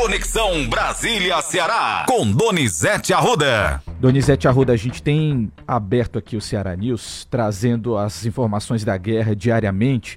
Conexão 0.00 0.68
Brasília-Ceará, 0.68 2.06
com 2.06 2.30
Donizete 2.30 3.12
Arruda. 3.12 3.82
Donizete 3.98 4.46
Arruda, 4.46 4.72
a 4.72 4.76
gente 4.76 5.02
tem 5.02 5.50
aberto 5.66 6.16
aqui 6.16 6.36
o 6.36 6.40
Ceará 6.40 6.76
News, 6.76 7.26
trazendo 7.28 7.98
as 7.98 8.24
informações 8.24 8.84
da 8.84 8.96
guerra 8.96 9.34
diariamente, 9.34 10.16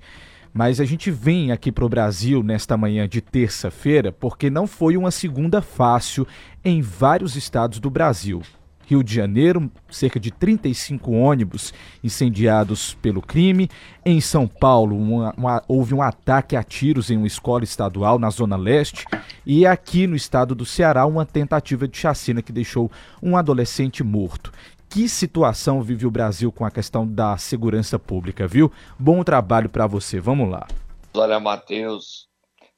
mas 0.54 0.80
a 0.80 0.86
gente 0.86 1.10
vem 1.10 1.52
aqui 1.52 1.72
para 1.72 1.84
o 1.84 1.90
Brasil 1.90 2.44
nesta 2.44 2.78
manhã 2.78 3.10
de 3.10 3.22
terça-feira 3.22 4.12
porque 4.12 4.52
não 4.52 4.68
foi 4.68 4.96
uma 4.96 5.10
segunda 5.10 5.64
fácil 5.64 6.28
em 6.64 6.80
vários 6.80 7.36
estados 7.36 7.80
do 7.80 7.90
Brasil. 7.90 8.44
Rio 8.92 9.04
de 9.06 9.16
Janeiro, 9.16 9.72
cerca 9.90 10.20
de 10.20 10.32
35 10.32 11.12
ônibus 11.12 11.74
incendiados 12.04 12.94
pelo 12.96 13.22
crime. 13.22 13.70
Em 14.06 14.20
São 14.20 14.46
Paulo, 14.46 14.98
uma, 14.98 15.34
uma, 15.38 15.64
houve 15.66 15.94
um 15.94 16.02
ataque 16.02 16.58
a 16.58 16.64
tiros 16.64 17.10
em 17.10 17.16
uma 17.16 17.26
escola 17.28 17.64
estadual 17.64 18.20
na 18.20 18.30
Zona 18.30 18.58
Leste. 18.58 19.06
E 19.46 19.66
aqui 19.66 20.06
no 20.08 20.16
estado 20.16 20.54
do 20.54 20.66
Ceará, 20.66 21.06
uma 21.06 21.26
tentativa 21.26 21.88
de 21.88 21.98
chacina 21.98 22.42
que 22.42 22.52
deixou 22.52 22.92
um 23.24 23.38
adolescente 23.38 24.04
morto. 24.04 24.52
Que 24.90 25.08
situação 25.08 25.82
vive 25.82 26.06
o 26.06 26.12
Brasil 26.12 26.52
com 26.52 26.66
a 26.66 26.72
questão 26.72 27.08
da 27.08 27.38
segurança 27.38 27.98
pública, 27.98 28.46
viu? 28.46 28.70
Bom 29.00 29.24
trabalho 29.24 29.70
para 29.70 29.88
você. 29.88 30.20
Vamos 30.20 30.50
lá. 30.50 30.68
Olha, 31.14 31.40
Matheus, 31.40 32.28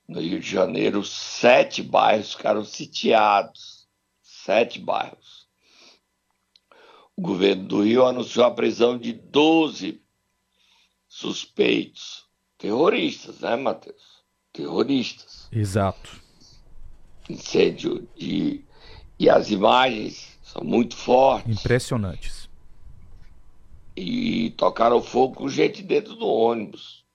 no 0.07 0.21
Rio 0.21 0.39
de 0.39 0.47
Janeiro, 0.47 1.03
sete 1.03 1.81
bairros 1.81 2.33
ficaram 2.33 2.63
sitiados. 2.63 3.87
Sete 4.21 4.77
bairros 4.77 5.22
o 7.15 7.21
governo 7.21 7.65
do 7.65 7.81
Rio 7.83 8.05
anunciou 8.05 8.45
a 8.45 8.51
prisão 8.51 8.97
de 8.97 9.13
12 9.13 10.01
suspeitos. 11.07 12.25
Terroristas, 12.57 13.39
né, 13.39 13.55
Matheus? 13.55 14.23
Terroristas. 14.51 15.47
Exato. 15.51 16.21
Incêndio 17.29 18.07
de. 18.15 18.63
E 19.19 19.29
as 19.29 19.51
imagens 19.51 20.37
são 20.41 20.63
muito 20.63 20.95
fortes. 20.95 21.59
Impressionantes. 21.59 22.49
E 23.95 24.51
tocaram 24.51 25.01
fogo 25.01 25.35
com 25.35 25.49
gente 25.49 25.83
dentro 25.83 26.15
do 26.15 26.27
ônibus. 26.27 27.05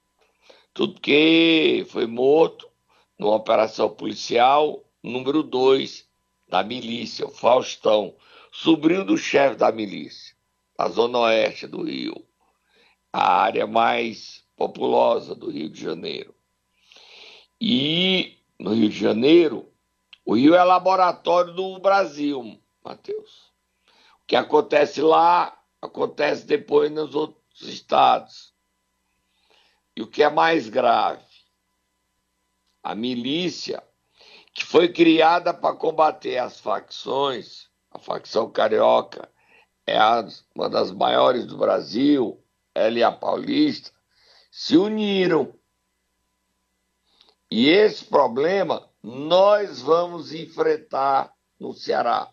Tudo 0.72 1.00
que 1.00 1.84
foi 1.90 2.06
morto 2.06 2.68
numa 3.18 3.34
operação 3.34 3.90
policial 3.90 4.84
número 5.02 5.42
2 5.42 6.06
da 6.48 6.62
milícia, 6.62 7.26
o 7.26 7.30
Faustão 7.30 8.14
sobrinho 8.60 9.04
do 9.04 9.16
chefe 9.16 9.54
da 9.54 9.70
milícia, 9.70 10.34
da 10.76 10.88
zona 10.88 11.20
oeste 11.20 11.64
do 11.64 11.84
Rio, 11.84 12.26
a 13.12 13.42
área 13.42 13.68
mais 13.68 14.44
populosa 14.56 15.32
do 15.32 15.48
Rio 15.48 15.70
de 15.70 15.80
Janeiro. 15.80 16.34
E 17.60 18.36
no 18.58 18.74
Rio 18.74 18.88
de 18.88 18.98
Janeiro, 18.98 19.72
o 20.24 20.34
Rio 20.34 20.56
é 20.56 20.64
laboratório 20.64 21.54
do 21.54 21.78
Brasil, 21.78 22.60
Matheus. 22.84 23.52
O 24.24 24.26
que 24.26 24.34
acontece 24.34 25.00
lá, 25.00 25.56
acontece 25.80 26.44
depois 26.44 26.90
nos 26.90 27.14
outros 27.14 27.62
estados. 27.62 28.52
E 29.94 30.02
o 30.02 30.06
que 30.08 30.20
é 30.20 30.28
mais 30.28 30.68
grave, 30.68 31.24
a 32.82 32.92
milícia, 32.92 33.84
que 34.52 34.64
foi 34.64 34.92
criada 34.92 35.54
para 35.54 35.76
combater 35.76 36.38
as 36.38 36.58
facções, 36.58 37.67
a 37.98 38.00
facção 38.00 38.48
carioca 38.48 39.28
é 39.84 39.98
uma 40.54 40.70
das 40.70 40.90
maiores 40.92 41.44
do 41.44 41.58
Brasil, 41.58 42.40
ela 42.74 42.98
e 42.98 43.02
a 43.02 43.10
paulista, 43.10 43.90
se 44.50 44.76
uniram. 44.76 45.52
E 47.50 47.68
esse 47.68 48.04
problema 48.04 48.88
nós 49.02 49.80
vamos 49.80 50.32
enfrentar 50.32 51.32
no 51.58 51.72
Ceará. 51.72 52.28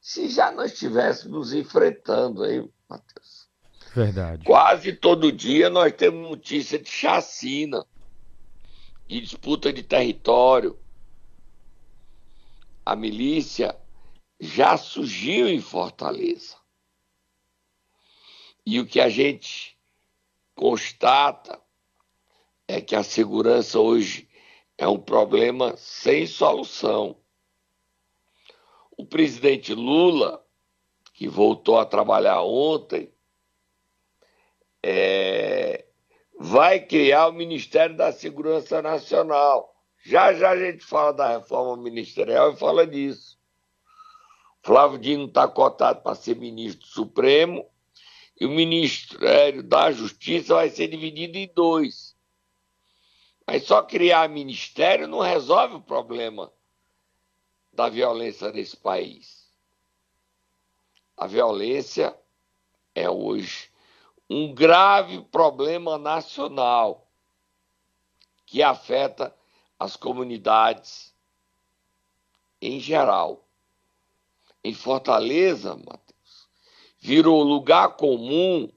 Se 0.00 0.28
já 0.28 0.52
nós 0.52 0.72
estivéssemos 0.72 1.52
enfrentando 1.52 2.44
aí, 2.44 2.68
Matheus. 2.88 3.48
Verdade. 3.94 4.44
Quase 4.44 4.92
todo 4.92 5.32
dia 5.32 5.70
nós 5.70 5.92
temos 5.92 6.28
notícia 6.28 6.78
de 6.78 6.90
chacina, 6.90 7.84
de 9.08 9.20
disputa 9.20 9.72
de 9.72 9.82
território. 9.82 10.78
A 12.84 12.94
milícia 12.94 13.74
já 14.44 14.76
surgiu 14.76 15.48
em 15.48 15.60
Fortaleza. 15.60 16.56
E 18.66 18.78
o 18.78 18.86
que 18.86 19.00
a 19.00 19.08
gente 19.08 19.78
constata 20.54 21.60
é 22.68 22.80
que 22.80 22.94
a 22.94 23.02
segurança 23.02 23.78
hoje 23.78 24.28
é 24.76 24.86
um 24.86 24.98
problema 24.98 25.76
sem 25.76 26.26
solução. 26.26 27.16
O 28.96 29.04
presidente 29.04 29.74
Lula, 29.74 30.44
que 31.12 31.26
voltou 31.26 31.78
a 31.78 31.86
trabalhar 31.86 32.42
ontem, 32.42 33.12
é, 34.82 35.86
vai 36.38 36.80
criar 36.80 37.28
o 37.28 37.32
Ministério 37.32 37.96
da 37.96 38.12
Segurança 38.12 38.82
Nacional. 38.82 39.74
Já 40.04 40.34
já 40.34 40.50
a 40.50 40.58
gente 40.58 40.84
fala 40.84 41.12
da 41.12 41.38
reforma 41.38 41.82
ministerial 41.82 42.52
e 42.52 42.56
fala 42.56 42.86
disso. 42.86 43.33
Flávio 44.64 44.98
Dino 44.98 45.26
está 45.26 45.46
cotado 45.46 46.00
para 46.00 46.14
ser 46.14 46.36
ministro 46.36 46.86
supremo 46.86 47.70
e 48.40 48.46
o 48.46 48.50
Ministério 48.50 49.62
da 49.62 49.92
Justiça 49.92 50.54
vai 50.54 50.70
ser 50.70 50.88
dividido 50.88 51.36
em 51.36 51.46
dois. 51.54 52.16
Mas 53.46 53.64
só 53.64 53.82
criar 53.82 54.26
ministério 54.26 55.06
não 55.06 55.20
resolve 55.20 55.74
o 55.74 55.82
problema 55.82 56.50
da 57.74 57.90
violência 57.90 58.50
nesse 58.52 58.74
país. 58.74 59.52
A 61.14 61.26
violência 61.26 62.18
é 62.94 63.08
hoje 63.08 63.70
um 64.30 64.54
grave 64.54 65.20
problema 65.24 65.98
nacional 65.98 67.06
que 68.46 68.62
afeta 68.62 69.36
as 69.78 69.94
comunidades 69.94 71.14
em 72.62 72.80
geral 72.80 73.43
em 74.64 74.72
Fortaleza, 74.72 75.76
Matheus, 75.76 76.48
virou 76.98 77.42
lugar 77.42 77.96
comum 77.96 78.72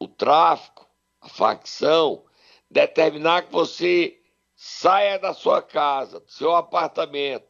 o 0.00 0.08
tráfico, 0.08 0.84
a 1.20 1.28
facção, 1.28 2.26
determinar 2.68 3.42
que 3.42 3.52
você 3.52 4.20
saia 4.56 5.16
da 5.16 5.32
sua 5.32 5.62
casa, 5.62 6.18
do 6.18 6.30
seu 6.30 6.56
apartamento. 6.56 7.46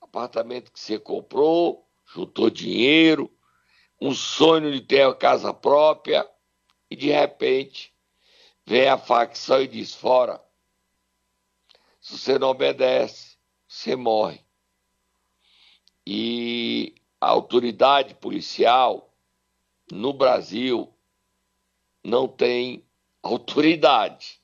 Apartamento 0.00 0.70
que 0.70 0.78
você 0.78 0.96
comprou, 0.96 1.88
juntou 2.06 2.48
dinheiro, 2.48 3.28
um 4.00 4.14
sonho 4.14 4.72
de 4.72 4.80
ter 4.80 5.02
a 5.02 5.14
casa 5.14 5.52
própria, 5.52 6.28
e 6.88 6.94
de 6.94 7.10
repente 7.10 7.92
vem 8.64 8.88
a 8.88 8.96
facção 8.96 9.60
e 9.60 9.66
diz: 9.66 9.92
fora. 9.92 10.40
Se 12.00 12.18
você 12.18 12.38
não 12.38 12.48
obedece, 12.50 13.36
você 13.66 13.96
morre 13.96 14.44
e 16.06 16.94
a 17.20 17.28
autoridade 17.28 18.14
policial 18.14 19.10
no 19.90 20.12
Brasil 20.12 20.88
não 22.04 22.26
tem 22.26 22.84
autoridade 23.22 24.40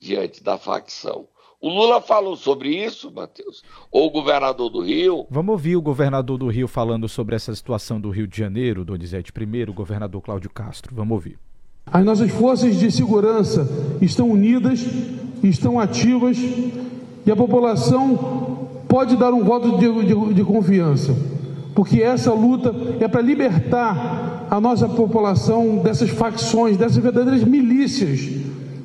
diante 0.00 0.42
da 0.42 0.56
facção. 0.56 1.28
O 1.60 1.68
Lula 1.70 2.00
falou 2.00 2.36
sobre 2.36 2.68
isso, 2.68 3.10
Matheus? 3.10 3.62
Ou 3.90 4.08
o 4.08 4.10
governador 4.10 4.68
do 4.68 4.82
Rio? 4.82 5.26
Vamos 5.30 5.52
ouvir 5.52 5.76
o 5.76 5.82
governador 5.82 6.36
do 6.36 6.48
Rio 6.48 6.68
falando 6.68 7.08
sobre 7.08 7.34
essa 7.34 7.54
situação 7.54 7.98
do 7.98 8.10
Rio 8.10 8.26
de 8.26 8.36
Janeiro, 8.36 8.84
Donizete. 8.84 9.32
Primeiro, 9.32 9.72
o 9.72 9.74
governador 9.74 10.20
Cláudio 10.20 10.50
Castro. 10.50 10.94
Vamos 10.94 11.14
ouvir. 11.14 11.38
As 11.86 12.04
nossas 12.04 12.30
forças 12.30 12.78
de 12.78 12.90
segurança 12.90 13.66
estão 14.00 14.30
unidas, 14.30 14.80
estão 15.42 15.80
ativas 15.80 16.36
e 17.26 17.30
a 17.30 17.36
população 17.36 18.43
pode 18.88 19.16
dar 19.16 19.32
um 19.32 19.44
voto 19.44 19.78
de, 19.78 20.04
de, 20.04 20.34
de 20.34 20.44
confiança, 20.44 21.14
porque 21.74 22.02
essa 22.02 22.32
luta 22.32 22.74
é 23.00 23.08
para 23.08 23.20
libertar 23.20 24.46
a 24.50 24.60
nossa 24.60 24.88
população 24.88 25.78
dessas 25.78 26.10
facções, 26.10 26.76
dessas 26.76 26.98
verdadeiras 26.98 27.42
milícias 27.44 28.20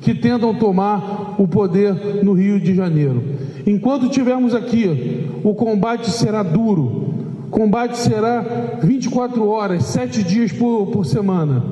que 0.00 0.14
tentam 0.14 0.54
tomar 0.54 1.34
o 1.38 1.46
poder 1.46 2.24
no 2.24 2.32
Rio 2.32 2.58
de 2.60 2.74
Janeiro. 2.74 3.22
Enquanto 3.66 4.08
tivermos 4.08 4.54
aqui, 4.54 5.28
o 5.44 5.54
combate 5.54 6.10
será 6.10 6.42
duro, 6.42 7.14
combate 7.50 7.98
será 7.98 8.78
24 8.82 9.46
horas, 9.46 9.84
7 9.84 10.22
dias 10.22 10.52
por, 10.52 10.86
por 10.86 11.04
semana. 11.04 11.62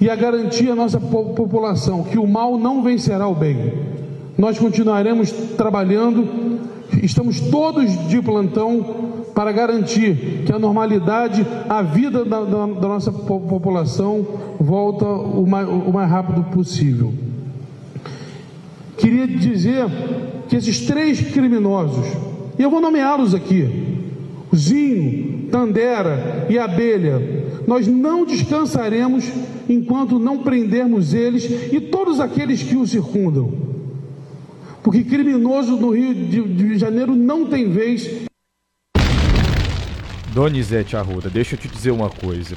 E 0.00 0.10
a 0.10 0.14
garantia 0.14 0.72
à 0.72 0.76
nossa 0.76 1.00
população 1.00 2.02
que 2.02 2.18
o 2.18 2.26
mal 2.26 2.58
não 2.58 2.82
vencerá 2.82 3.26
o 3.26 3.34
bem. 3.34 3.72
Nós 4.36 4.58
continuaremos 4.58 5.30
trabalhando 5.56 6.28
Estamos 7.04 7.38
todos 7.38 8.08
de 8.08 8.22
plantão 8.22 9.24
para 9.34 9.52
garantir 9.52 10.42
que 10.46 10.52
a 10.52 10.58
normalidade, 10.58 11.46
a 11.68 11.82
vida 11.82 12.24
da, 12.24 12.42
da, 12.44 12.66
da 12.66 12.88
nossa 12.88 13.12
população 13.12 14.26
volta 14.58 15.04
o 15.04 15.46
mais, 15.46 15.68
o 15.68 15.92
mais 15.92 16.10
rápido 16.10 16.44
possível. 16.44 17.12
queria 18.96 19.26
dizer 19.26 19.84
que 20.48 20.56
esses 20.56 20.86
três 20.86 21.20
criminosos, 21.20 22.06
e 22.58 22.62
eu 22.62 22.70
vou 22.70 22.80
nomeá-los 22.80 23.34
aqui, 23.34 24.00
Zinho, 24.56 25.48
Tandera 25.50 26.46
e 26.48 26.58
Abelha, 26.58 27.20
nós 27.66 27.86
não 27.86 28.24
descansaremos 28.24 29.30
enquanto 29.68 30.18
não 30.18 30.38
prendermos 30.38 31.12
eles 31.12 31.70
e 31.70 31.80
todos 31.80 32.18
aqueles 32.18 32.62
que 32.62 32.76
os 32.76 32.90
circundam. 32.90 33.73
Porque 34.84 35.02
criminoso 35.02 35.78
no 35.78 35.92
Rio 35.92 36.14
de 36.14 36.78
Janeiro 36.78 37.16
não 37.16 37.46
tem 37.46 37.70
vez. 37.70 38.26
Donizete 40.34 40.94
Arruda, 40.94 41.30
deixa 41.30 41.54
eu 41.54 41.58
te 41.58 41.68
dizer 41.68 41.90
uma 41.90 42.10
coisa. 42.10 42.54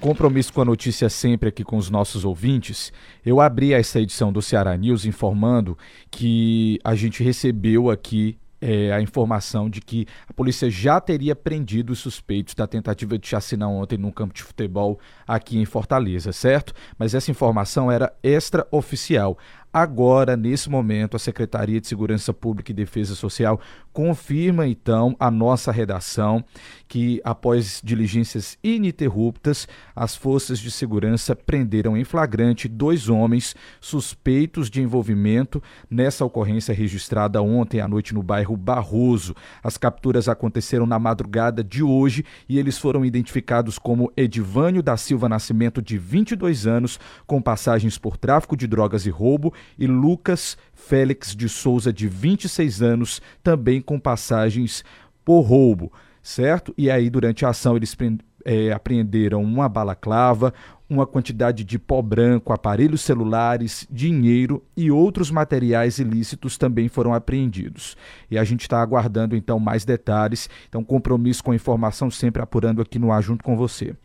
Compromisso 0.00 0.54
com 0.54 0.62
a 0.62 0.64
notícia 0.64 1.10
sempre 1.10 1.50
aqui 1.50 1.62
com 1.62 1.76
os 1.76 1.90
nossos 1.90 2.24
ouvintes. 2.24 2.94
Eu 3.24 3.42
abri 3.42 3.74
essa 3.74 4.00
edição 4.00 4.32
do 4.32 4.40
Ceará 4.40 4.74
News 4.74 5.04
informando 5.04 5.76
que 6.10 6.78
a 6.82 6.94
gente 6.94 7.22
recebeu 7.22 7.90
aqui 7.90 8.38
é, 8.60 8.92
a 8.92 9.00
informação 9.00 9.68
de 9.68 9.80
que 9.80 10.06
a 10.28 10.32
polícia 10.32 10.70
já 10.70 11.00
teria 11.00 11.36
prendido 11.36 11.92
os 11.92 11.98
suspeitos 11.98 12.54
da 12.54 12.66
tentativa 12.66 13.18
de 13.18 13.26
chacina 13.26 13.68
ontem 13.68 13.98
num 13.98 14.10
campo 14.10 14.34
de 14.34 14.42
futebol 14.42 14.98
aqui 15.26 15.58
em 15.58 15.64
Fortaleza, 15.64 16.32
certo? 16.32 16.72
Mas 16.98 17.14
essa 17.14 17.30
informação 17.30 17.90
era 17.90 18.12
extraoficial. 18.22 19.36
Agora, 19.78 20.38
nesse 20.38 20.70
momento, 20.70 21.16
a 21.16 21.18
Secretaria 21.18 21.78
de 21.78 21.86
Segurança 21.86 22.32
Pública 22.32 22.72
e 22.72 22.74
Defesa 22.74 23.14
Social 23.14 23.60
confirma 23.92 24.66
então 24.66 25.14
a 25.20 25.30
nossa 25.30 25.70
redação 25.70 26.42
que, 26.88 27.20
após 27.22 27.82
diligências 27.84 28.56
ininterruptas, 28.64 29.68
as 29.94 30.16
forças 30.16 30.60
de 30.60 30.70
segurança 30.70 31.36
prenderam 31.36 31.94
em 31.94 32.04
flagrante 32.04 32.68
dois 32.68 33.10
homens 33.10 33.54
suspeitos 33.78 34.70
de 34.70 34.80
envolvimento 34.80 35.62
nessa 35.90 36.24
ocorrência 36.24 36.74
registrada 36.74 37.42
ontem 37.42 37.78
à 37.78 37.86
noite 37.86 38.14
no 38.14 38.22
bairro 38.22 38.56
Barroso. 38.56 39.36
As 39.62 39.76
capturas 39.76 40.26
aconteceram 40.26 40.86
na 40.86 40.98
madrugada 40.98 41.62
de 41.62 41.82
hoje 41.82 42.24
e 42.48 42.58
eles 42.58 42.78
foram 42.78 43.04
identificados 43.04 43.78
como 43.78 44.10
Edivânio 44.16 44.82
da 44.82 44.96
Silva 44.96 45.28
Nascimento, 45.28 45.82
de 45.82 45.98
22 45.98 46.66
anos, 46.66 46.98
com 47.26 47.42
passagens 47.42 47.98
por 47.98 48.16
tráfico 48.16 48.56
de 48.56 48.66
drogas 48.66 49.04
e 49.04 49.10
roubo 49.10 49.52
e 49.78 49.86
Lucas 49.86 50.56
Félix 50.72 51.34
de 51.34 51.48
Souza, 51.48 51.92
de 51.92 52.08
26 52.08 52.82
anos, 52.82 53.22
também 53.42 53.80
com 53.80 53.98
passagens 53.98 54.84
por 55.24 55.40
roubo, 55.40 55.92
certo? 56.22 56.72
E 56.78 56.90
aí, 56.90 57.10
durante 57.10 57.44
a 57.44 57.48
ação, 57.48 57.76
eles 57.76 57.96
é, 58.44 58.70
apreenderam 58.72 59.42
uma 59.42 59.68
balaclava, 59.68 60.54
uma 60.88 61.04
quantidade 61.04 61.64
de 61.64 61.78
pó 61.78 62.00
branco, 62.00 62.52
aparelhos 62.52 63.00
celulares, 63.00 63.86
dinheiro 63.90 64.62
e 64.76 64.90
outros 64.90 65.30
materiais 65.32 65.98
ilícitos 65.98 66.56
também 66.56 66.88
foram 66.88 67.12
apreendidos. 67.12 67.96
E 68.30 68.38
a 68.38 68.44
gente 68.44 68.62
está 68.62 68.80
aguardando 68.80 69.34
então 69.34 69.58
mais 69.58 69.84
detalhes. 69.84 70.48
Então, 70.68 70.84
compromisso 70.84 71.42
com 71.42 71.50
a 71.50 71.56
informação 71.56 72.08
sempre 72.08 72.40
apurando 72.40 72.80
aqui 72.80 72.98
no 72.98 73.10
ar 73.10 73.22
junto 73.22 73.42
com 73.42 73.56
você. 73.56 73.96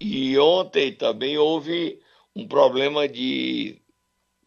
E 0.00 0.38
ontem 0.38 0.92
também 0.92 1.36
houve 1.36 1.98
um 2.34 2.46
problema 2.46 3.06
de 3.06 3.76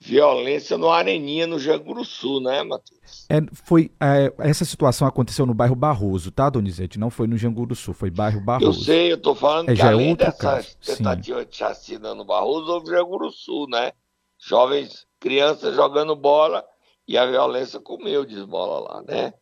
violência 0.03 0.79
no 0.79 0.89
Areninha, 0.89 1.45
no 1.45 1.59
Janguruçu, 1.59 2.39
né, 2.41 2.63
Matheus? 2.63 3.27
É, 3.29 3.39
foi, 3.53 3.91
é, 4.01 4.33
essa 4.39 4.65
situação 4.65 5.07
aconteceu 5.07 5.45
no 5.45 5.53
bairro 5.53 5.75
Barroso, 5.75 6.31
tá, 6.31 6.49
Donizete? 6.49 6.97
Não 6.97 7.11
foi 7.11 7.27
no 7.27 7.37
Janguruçu, 7.37 7.93
foi 7.93 8.09
bairro 8.09 8.41
Barroso. 8.41 8.79
Eu 8.79 8.83
sei, 8.83 9.11
eu 9.11 9.17
tô 9.21 9.35
falando 9.35 9.69
é, 9.69 9.75
que 9.75 9.81
é 9.81 9.85
além 9.85 10.11
é 10.13 10.15
dessa 10.15 10.63
tentativa 10.83 11.45
de 11.45 11.55
chacina 11.55 12.15
no 12.15 12.25
Barroso, 12.25 12.71
houve 12.71 12.89
Janguruçu, 12.89 13.67
né? 13.69 13.91
Jovens, 14.39 15.05
crianças 15.19 15.75
jogando 15.75 16.15
bola 16.15 16.65
e 17.07 17.15
a 17.15 17.27
violência 17.27 17.79
comeu 17.79 18.25
de 18.25 18.43
bola 18.43 18.95
lá, 18.95 19.03
né? 19.03 19.33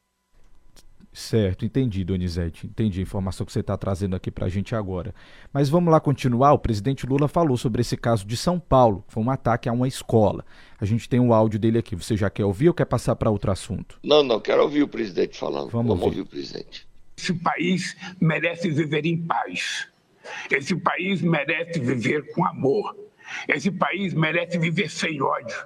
Certo, 1.12 1.66
entendi, 1.66 2.04
Donizete. 2.04 2.68
Entendi 2.68 3.00
a 3.00 3.04
informação 3.04 3.46
que 3.46 3.52
você 3.52 3.62
está 3.62 3.76
trazendo 3.76 4.16
aqui 4.16 4.30
para 4.30 4.46
a 4.46 4.50
gente 4.50 4.76
agora. 4.76 5.14
Mas 5.52 5.68
vamos 5.68 5.92
lá 5.92 6.00
continuar. 6.00 6.54
O 6.54 6.60
presidente 6.60 7.06
Lula 7.06 7.28
falou 7.28 7.58
sobre 7.58 7.82
esse 7.82 7.98
caso 7.98 8.26
de 8.26 8.38
São 8.38 8.60
Paulo, 8.60 9.04
que 9.08 9.14
foi 9.14 9.24
um 9.24 9.32
ataque 9.32 9.68
a 9.68 9.74
uma 9.74 9.88
escola. 9.88 10.46
A 10.80 10.86
gente 10.86 11.10
tem 11.10 11.20
um 11.20 11.34
áudio 11.34 11.60
dele 11.60 11.80
aqui. 11.80 11.96
Você 11.96 12.16
já 12.16 12.30
quer 12.30 12.46
ouvir 12.46 12.68
ou 12.68 12.74
quer 12.74 12.86
passar 12.86 13.16
para 13.16 13.32
outro 13.32 13.52
assunto? 13.52 14.00
Não, 14.04 14.24
não, 14.24 14.40
quero 14.40 14.62
ouvir 14.62 14.84
o 14.84 14.88
presidente 14.88 15.38
falando. 15.38 15.72
Vamos, 15.72 15.88
vamos 15.88 16.04
ouvir. 16.04 16.20
ouvir 16.20 16.22
o 16.22 16.26
presidente. 16.26 16.88
Esse 17.18 17.34
país 17.34 17.98
merece 18.22 18.70
viver 18.70 19.06
em 19.06 19.18
paz. 19.18 19.88
Esse 20.50 20.76
país 20.76 21.22
merece 21.22 21.80
viver 21.80 22.32
com 22.34 22.46
amor. 22.46 22.96
Esse 23.48 23.72
país 23.72 24.14
merece 24.14 24.58
viver 24.58 24.90
sem 24.90 25.22
ódio. 25.22 25.58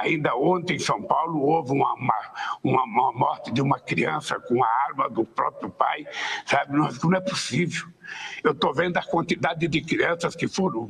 Ainda 0.00 0.36
ontem 0.36 0.76
em 0.76 0.78
São 0.78 1.02
Paulo 1.02 1.40
houve 1.40 1.72
uma, 1.72 1.94
uma, 1.94 2.84
uma 2.84 3.12
morte 3.12 3.50
de 3.52 3.60
uma 3.60 3.78
criança 3.78 4.38
com 4.40 4.62
a 4.62 4.68
arma 4.88 5.08
do 5.08 5.24
próprio 5.24 5.70
pai, 5.70 6.06
sabe? 6.44 6.76
Não, 6.76 6.88
não 7.04 7.16
é 7.16 7.20
possível. 7.20 7.86
Eu 8.42 8.52
estou 8.52 8.72
vendo 8.72 8.96
a 8.96 9.02
quantidade 9.02 9.66
de 9.66 9.80
crianças 9.80 10.36
que 10.36 10.46
foram 10.46 10.86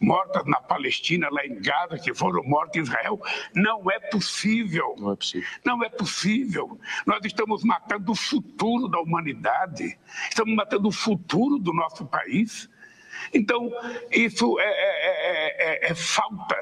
mortas 0.00 0.44
na 0.46 0.60
Palestina, 0.60 1.28
lá 1.30 1.44
em 1.46 1.60
Gaza, 1.60 1.98
que 1.98 2.12
foram 2.14 2.42
mortas 2.44 2.76
em 2.76 2.82
Israel. 2.82 3.20
Não 3.54 3.90
é 3.90 4.00
possível. 4.00 4.94
Não 4.98 5.12
é 5.12 5.16
possível. 5.16 5.48
Não 5.64 5.84
é 5.84 5.88
possível. 5.88 6.80
Nós 7.06 7.24
estamos 7.24 7.62
matando 7.62 8.12
o 8.12 8.16
futuro 8.16 8.88
da 8.88 8.98
humanidade. 9.00 9.98
Estamos 10.28 10.54
matando 10.54 10.88
o 10.88 10.92
futuro 10.92 11.58
do 11.58 11.72
nosso 11.72 12.04
país. 12.06 12.68
Então, 13.32 13.70
isso 14.10 14.58
é, 14.60 14.64
é, 14.64 15.86
é, 15.86 15.90
é, 15.90 15.94
falta 15.94 16.56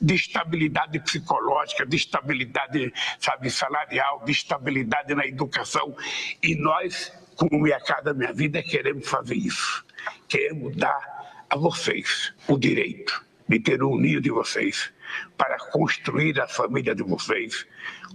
de 0.00 0.14
estabilidade 0.14 0.98
psicológica, 1.00 1.86
de 1.86 1.96
estabilidade 1.96 2.92
sabe, 3.18 3.50
salarial, 3.50 4.22
de 4.24 4.32
estabilidade 4.32 5.14
na 5.14 5.26
educação. 5.26 5.96
E 6.42 6.54
nós, 6.54 7.12
como 7.36 7.60
Minha 7.60 7.80
Casa 7.80 8.14
Minha 8.14 8.32
Vida, 8.32 8.62
queremos 8.62 9.08
fazer 9.08 9.36
isso. 9.36 9.84
Queremos 10.28 10.76
dar 10.76 11.44
a 11.48 11.56
vocês 11.56 12.32
o 12.46 12.56
direito 12.56 13.24
de 13.48 13.58
ter 13.58 13.82
um 13.82 13.98
ninho 13.98 14.20
de 14.20 14.30
vocês 14.30 14.92
para 15.36 15.58
construir 15.58 16.40
a 16.40 16.46
família 16.46 16.94
de 16.94 17.02
vocês 17.02 17.66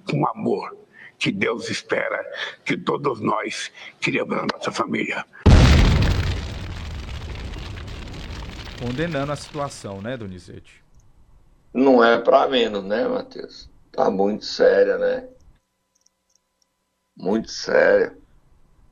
com 0.09 0.25
amor 0.27 0.85
que 1.17 1.31
Deus 1.31 1.69
espera 1.69 2.23
que 2.63 2.77
todos 2.77 3.19
nós 3.19 3.71
criamos 4.01 4.37
a 4.37 4.45
nossa 4.53 4.71
família. 4.71 5.25
Condenando 8.79 9.31
a 9.31 9.35
situação, 9.35 10.01
né, 10.01 10.17
Donizete? 10.17 10.83
Não 11.73 12.03
é 12.03 12.17
para 12.17 12.47
menos, 12.47 12.83
né, 12.83 13.07
Matheus? 13.07 13.69
Tá 13.91 14.09
muito 14.09 14.45
séria, 14.45 14.97
né? 14.97 15.27
Muito 17.17 17.49
séria. 17.49 18.17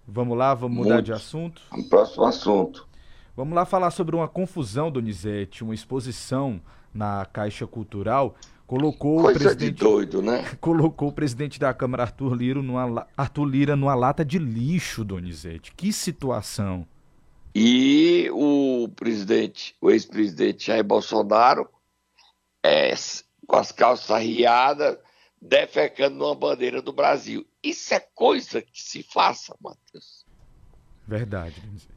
Vamos 0.08 0.38
lá, 0.38 0.54
vamos 0.54 0.78
mudar 0.78 0.96
muito. 0.96 1.06
de 1.06 1.14
assunto? 1.14 1.62
Próximo 1.90 2.26
assunto. 2.26 2.88
Vamos 3.36 3.56
lá 3.56 3.66
falar 3.66 3.92
sobre 3.92 4.16
uma 4.16 4.28
confusão, 4.28 4.92
Donizete, 4.92 5.64
uma 5.64 5.74
exposição 5.74 6.62
na 6.94 7.26
Caixa 7.26 7.66
Cultural 7.66 8.36
colocou 8.74 9.22
Coisa 9.22 9.38
o 9.38 9.42
presidente 9.42 9.76
de 9.76 9.84
doido, 9.84 10.22
né? 10.22 10.46
Colocou 10.60 11.10
o 11.10 11.12
presidente 11.12 11.60
da 11.60 11.74
Câmara 11.74 12.04
Arthur 12.04 12.34
Lira 12.34 12.62
numa 12.62 13.08
Arthur 13.16 13.46
Lira 13.46 13.76
numa 13.76 13.94
lata 13.94 14.26
de 14.26 14.40
lixo, 14.40 15.04
Donizete. 15.04 15.74
Que 15.76 15.94
situação. 15.94 16.86
E 17.56 18.30
o 18.32 18.90
presidente, 18.96 19.76
o 19.80 19.92
ex-presidente 19.92 20.68
Jair 20.68 20.84
Bolsonaro, 20.84 21.70
é, 22.64 22.94
com 23.46 23.56
as 23.56 23.72
calças 23.72 24.24
riadas, 24.24 24.98
defecando 25.40 26.16
numa 26.16 26.34
bandeira 26.34 26.82
do 26.82 26.92
Brasil. 26.92 27.46
Isso 27.62 27.94
é 27.94 28.00
coisa 28.00 28.62
que 28.62 28.82
se 28.82 29.04
faça, 29.04 29.56
Matheus. 29.62 30.26
Verdade, 31.08 31.60
presidente. 31.60 31.94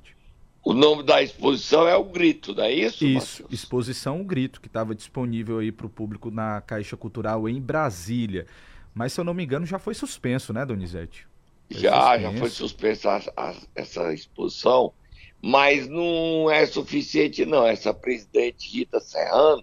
O 0.65 0.75
nome 0.75 1.05
da 1.05 1.23
exposição 1.23 1.87
é 1.87 1.95
o 1.95 2.05
Grito, 2.05 2.53
não 2.53 2.65
é 2.65 2.73
isso? 2.73 3.07
Isso, 3.07 3.43
Matheus? 3.43 3.61
exposição 3.61 4.21
O 4.21 4.25
Grito, 4.25 4.61
que 4.61 4.67
estava 4.67 4.95
disponível 4.97 5.61
aí 5.61 5.71
para 5.71 5.87
o 5.87 5.91
público 5.91 6.31
na 6.31 6.61
Caixa 6.61 6.97
Cultural 6.97 7.49
em 7.49 7.61
Brasília. 7.61 8.47
Mas, 8.93 9.13
se 9.13 9.21
eu 9.21 9.25
não 9.25 9.33
me 9.33 9.45
engano, 9.45 9.65
já 9.65 9.79
foi 9.79 9.95
suspenso, 9.95 10.53
né, 10.53 10.67
Donizete? 10.67 11.27
Foi 11.71 11.81
já, 11.81 11.93
suspenso. 11.93 12.33
já 12.33 12.39
foi 12.39 12.51
suspensa 12.51 13.33
essa 13.75 14.13
exposição 14.13 14.93
mas 15.49 15.87
não 15.87 16.51
é 16.51 16.67
suficiente 16.67 17.47
não. 17.47 17.65
Essa 17.65 17.95
presidente 17.95 18.69
Rita 18.69 18.99
Serrano, 18.99 19.63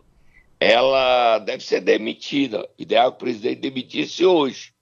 ela 0.57 1.39
deve 1.39 1.61
ser 1.61 1.81
demitida. 1.81 2.69
Ideal 2.77 3.11
que 3.11 3.17
o 3.17 3.19
presidente 3.19 3.59
demitisse 3.59 4.25
hoje. 4.25 4.73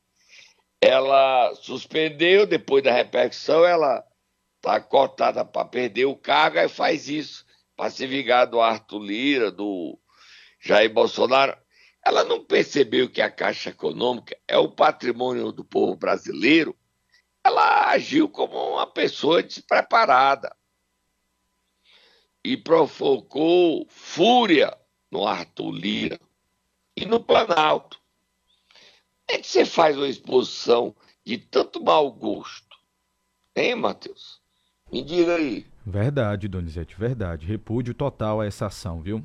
Ela 0.79 1.55
suspendeu, 1.55 2.45
depois 2.45 2.83
da 2.83 2.91
repercussão, 2.91 3.65
ela 3.65 4.05
está 4.57 4.79
cotada 4.79 5.43
para 5.43 5.65
perder 5.65 6.05
o 6.05 6.15
cargo 6.15 6.59
e 6.59 6.69
faz 6.69 7.09
isso 7.09 7.47
para 7.75 7.89
se 7.89 8.05
vingar 8.05 8.45
do 8.45 8.61
Arthur 8.61 8.99
Lira, 8.99 9.51
do 9.51 9.97
Jair 10.59 10.93
Bolsonaro. 10.93 11.57
Ela 12.05 12.23
não 12.23 12.45
percebeu 12.45 13.09
que 13.09 13.23
a 13.23 13.31
Caixa 13.31 13.71
Econômica 13.71 14.37
é 14.47 14.59
o 14.59 14.69
patrimônio 14.69 15.51
do 15.51 15.65
povo 15.65 15.95
brasileiro. 15.95 16.77
Ela 17.43 17.89
agiu 17.89 18.29
como 18.29 18.55
uma 18.73 18.85
pessoa 18.85 19.41
despreparada 19.41 20.55
e 22.43 22.57
provocou 22.57 23.85
fúria 23.89 24.75
no 25.11 25.25
Arthur 25.25 25.71
Lira 25.71 26.19
e 26.95 27.05
no 27.05 27.19
Planalto. 27.19 27.99
é 29.27 29.37
que 29.37 29.47
você 29.47 29.65
faz 29.65 29.97
uma 29.97 30.07
exposição 30.07 30.95
de 31.25 31.37
tanto 31.37 31.83
mau 31.83 32.11
gosto? 32.11 32.75
Hein, 33.55 33.75
Matheus? 33.75 34.41
Me 34.91 35.01
diga 35.03 35.35
aí. 35.35 35.65
Verdade, 35.85 36.47
Donizete, 36.47 36.95
verdade. 36.95 37.45
Repúdio 37.45 37.93
total 37.93 38.41
a 38.41 38.45
essa 38.45 38.67
ação, 38.67 39.01
viu? 39.01 39.23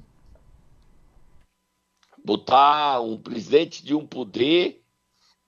Botar 2.25 3.01
um 3.01 3.19
presidente 3.19 3.85
de 3.85 3.95
um 3.95 4.07
poder 4.07 4.83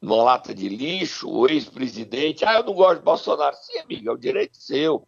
numa 0.01 0.23
lata 0.23 0.55
de 0.55 0.69
lixo, 0.69 1.29
o 1.29 1.49
ex-presidente. 1.49 2.45
Ah, 2.45 2.55
eu 2.55 2.65
não 2.65 2.75
gosto 2.75 2.99
de 2.99 3.05
Bolsonaro. 3.05 3.57
Sim, 3.57 3.79
amigo, 3.79 4.09
é 4.09 4.13
o 4.13 4.17
direito 4.17 4.57
seu. 4.57 5.07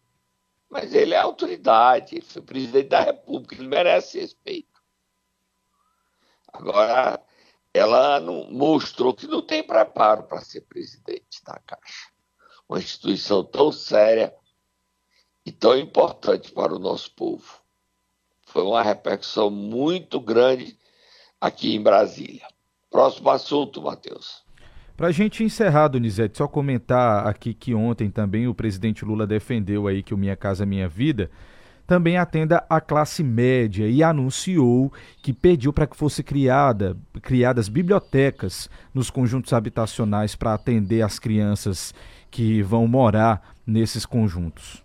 Mas 0.71 0.93
ele 0.93 1.13
é 1.13 1.17
autoridade, 1.17 2.15
ele 2.15 2.25
foi 2.25 2.41
presidente 2.41 2.87
da 2.87 3.01
República, 3.01 3.55
ele 3.55 3.67
merece 3.67 4.21
respeito. 4.21 4.81
Agora, 6.47 7.21
ela 7.73 8.21
não, 8.21 8.49
mostrou 8.49 9.13
que 9.13 9.27
não 9.27 9.41
tem 9.41 9.61
preparo 9.61 10.23
para 10.23 10.39
ser 10.39 10.61
presidente 10.61 11.43
da 11.43 11.59
Caixa. 11.59 12.09
Uma 12.69 12.79
instituição 12.79 13.43
tão 13.43 13.69
séria 13.69 14.33
e 15.45 15.51
tão 15.51 15.77
importante 15.77 16.53
para 16.53 16.73
o 16.73 16.79
nosso 16.79 17.13
povo. 17.15 17.61
Foi 18.45 18.63
uma 18.63 18.81
repercussão 18.81 19.49
muito 19.49 20.21
grande 20.21 20.79
aqui 21.39 21.75
em 21.75 21.83
Brasília. 21.83 22.47
Próximo 22.89 23.29
assunto, 23.29 23.81
Matheus. 23.81 24.45
Para 25.01 25.07
a 25.07 25.11
gente 25.11 25.43
encerrar, 25.43 25.87
Donizete, 25.87 26.37
só 26.37 26.47
comentar 26.47 27.25
aqui 27.25 27.55
que 27.55 27.73
ontem 27.73 28.11
também 28.11 28.47
o 28.47 28.53
presidente 28.53 29.03
Lula 29.03 29.25
defendeu 29.25 29.87
aí 29.87 30.03
que 30.03 30.13
o 30.13 30.17
Minha 30.17 30.35
Casa 30.35 30.63
Minha 30.63 30.87
Vida 30.87 31.31
também 31.87 32.17
atenda 32.17 32.63
a 32.69 32.79
classe 32.79 33.23
média 33.23 33.87
e 33.87 34.03
anunciou 34.03 34.93
que 35.23 35.33
pediu 35.33 35.73
para 35.73 35.87
que 35.87 35.97
fosse 35.97 36.21
criada, 36.21 36.95
criadas 37.19 37.67
bibliotecas 37.67 38.69
nos 38.93 39.09
conjuntos 39.09 39.53
habitacionais 39.53 40.35
para 40.35 40.53
atender 40.53 41.01
as 41.01 41.17
crianças 41.17 41.95
que 42.29 42.61
vão 42.61 42.87
morar 42.87 43.55
nesses 43.65 44.05
conjuntos. 44.05 44.83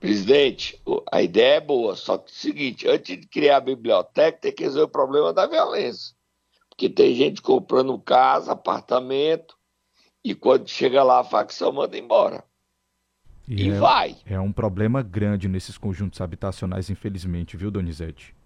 Presidente, 0.00 0.80
a 1.12 1.20
ideia 1.20 1.56
é 1.56 1.60
boa, 1.60 1.96
só 1.96 2.16
que 2.16 2.30
é 2.30 2.32
o 2.32 2.34
seguinte, 2.34 2.88
antes 2.88 3.20
de 3.20 3.26
criar 3.26 3.58
a 3.58 3.60
biblioteca, 3.60 4.38
tem 4.40 4.52
que 4.52 4.62
resolver 4.62 4.84
o 4.84 4.88
problema 4.88 5.34
da 5.34 5.46
violência. 5.46 6.15
Porque 6.76 6.90
tem 6.90 7.14
gente 7.14 7.40
comprando 7.40 7.98
casa, 7.98 8.52
apartamento, 8.52 9.56
e 10.22 10.34
quando 10.34 10.68
chega 10.68 11.02
lá 11.02 11.20
a 11.20 11.24
facção 11.24 11.72
manda 11.72 11.96
embora. 11.96 12.44
E, 13.48 13.68
e 13.68 13.70
é, 13.70 13.78
vai. 13.78 14.16
É 14.26 14.38
um 14.38 14.52
problema 14.52 15.02
grande 15.02 15.48
nesses 15.48 15.78
conjuntos 15.78 16.20
habitacionais, 16.20 16.90
infelizmente, 16.90 17.56
viu, 17.56 17.70
Donizete? 17.70 18.36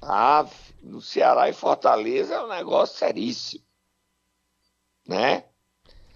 Ah, 0.00 0.46
no 0.82 1.00
Ceará 1.00 1.48
e 1.48 1.52
Fortaleza 1.52 2.34
é 2.34 2.44
um 2.44 2.48
negócio 2.48 2.96
seríssimo. 2.96 3.64
Né? 5.08 5.44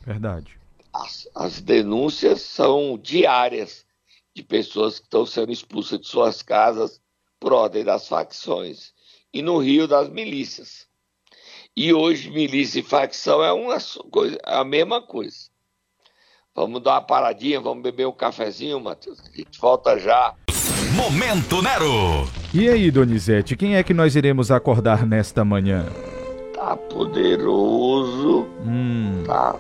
Verdade. 0.05 0.61
As, 0.93 1.29
as 1.35 1.61
denúncias 1.61 2.43
são 2.43 2.97
diárias 2.97 3.85
de 4.33 4.45
pessoas 4.45 5.01
que 5.01 5.07
estão 5.07 5.27
sendo 5.27 5.51
expulsas 5.51 5.99
de 5.99 6.07
suas 6.07 6.41
casas 6.41 7.03
por 7.41 7.53
ordem 7.53 7.85
das 7.85 8.07
facções. 8.07 8.95
E 9.33 9.43
no 9.43 9.59
Rio 9.59 9.89
das 9.89 10.09
milícias. 10.09 10.88
E 11.81 11.95
hoje 11.95 12.29
milícia 12.29 12.81
e 12.81 12.83
facção 12.83 13.41
é 13.41 13.53
uma 13.53 13.79
coisa, 14.11 14.37
é 14.45 14.57
a 14.57 14.65
mesma 14.65 15.01
coisa. 15.01 15.37
Vamos 16.53 16.83
dar 16.83 16.95
uma 16.95 17.03
paradinha, 17.03 17.61
vamos 17.61 17.85
beber 17.85 18.05
um 18.09 18.13
cafezinho, 18.13 18.81
Matheus. 18.81 19.21
A 19.21 19.27
gente 19.27 19.61
volta 19.61 19.97
já. 19.97 20.35
Momento 20.97 21.63
Nero. 21.63 22.29
E 22.53 22.69
aí, 22.69 22.91
Donizete, 22.91 23.57
quem 23.57 23.77
é 23.77 23.85
que 23.85 23.95
nós 23.95 24.17
iremos 24.17 24.51
acordar 24.51 25.07
nesta 25.07 25.45
manhã? 25.45 25.87
Tá 26.53 26.77
poderoso. 26.77 28.49
Hum. 28.67 29.23
Tá 29.25 29.55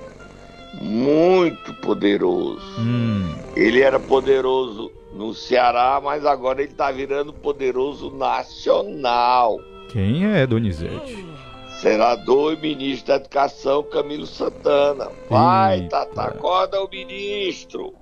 muito 0.82 1.72
poderoso. 1.74 2.80
Hum. 2.80 3.32
Ele 3.54 3.80
era 3.80 4.00
poderoso 4.00 4.90
no 5.12 5.32
Ceará, 5.32 6.00
mas 6.02 6.26
agora 6.26 6.64
ele 6.64 6.72
tá 6.72 6.90
virando 6.90 7.32
poderoso 7.32 8.10
nacional. 8.10 9.56
Quem 9.92 10.26
é, 10.26 10.44
Donizete? 10.48 11.37
Senador 11.80 12.54
e 12.54 12.60
ministro 12.60 13.06
da 13.06 13.14
Educação 13.14 13.84
Camilo 13.84 14.26
Santana. 14.26 15.08
Vai, 15.30 15.82
Eita. 15.82 16.06
Tata, 16.06 16.22
acorda 16.22 16.82
o 16.82 16.88
ministro. 16.88 17.94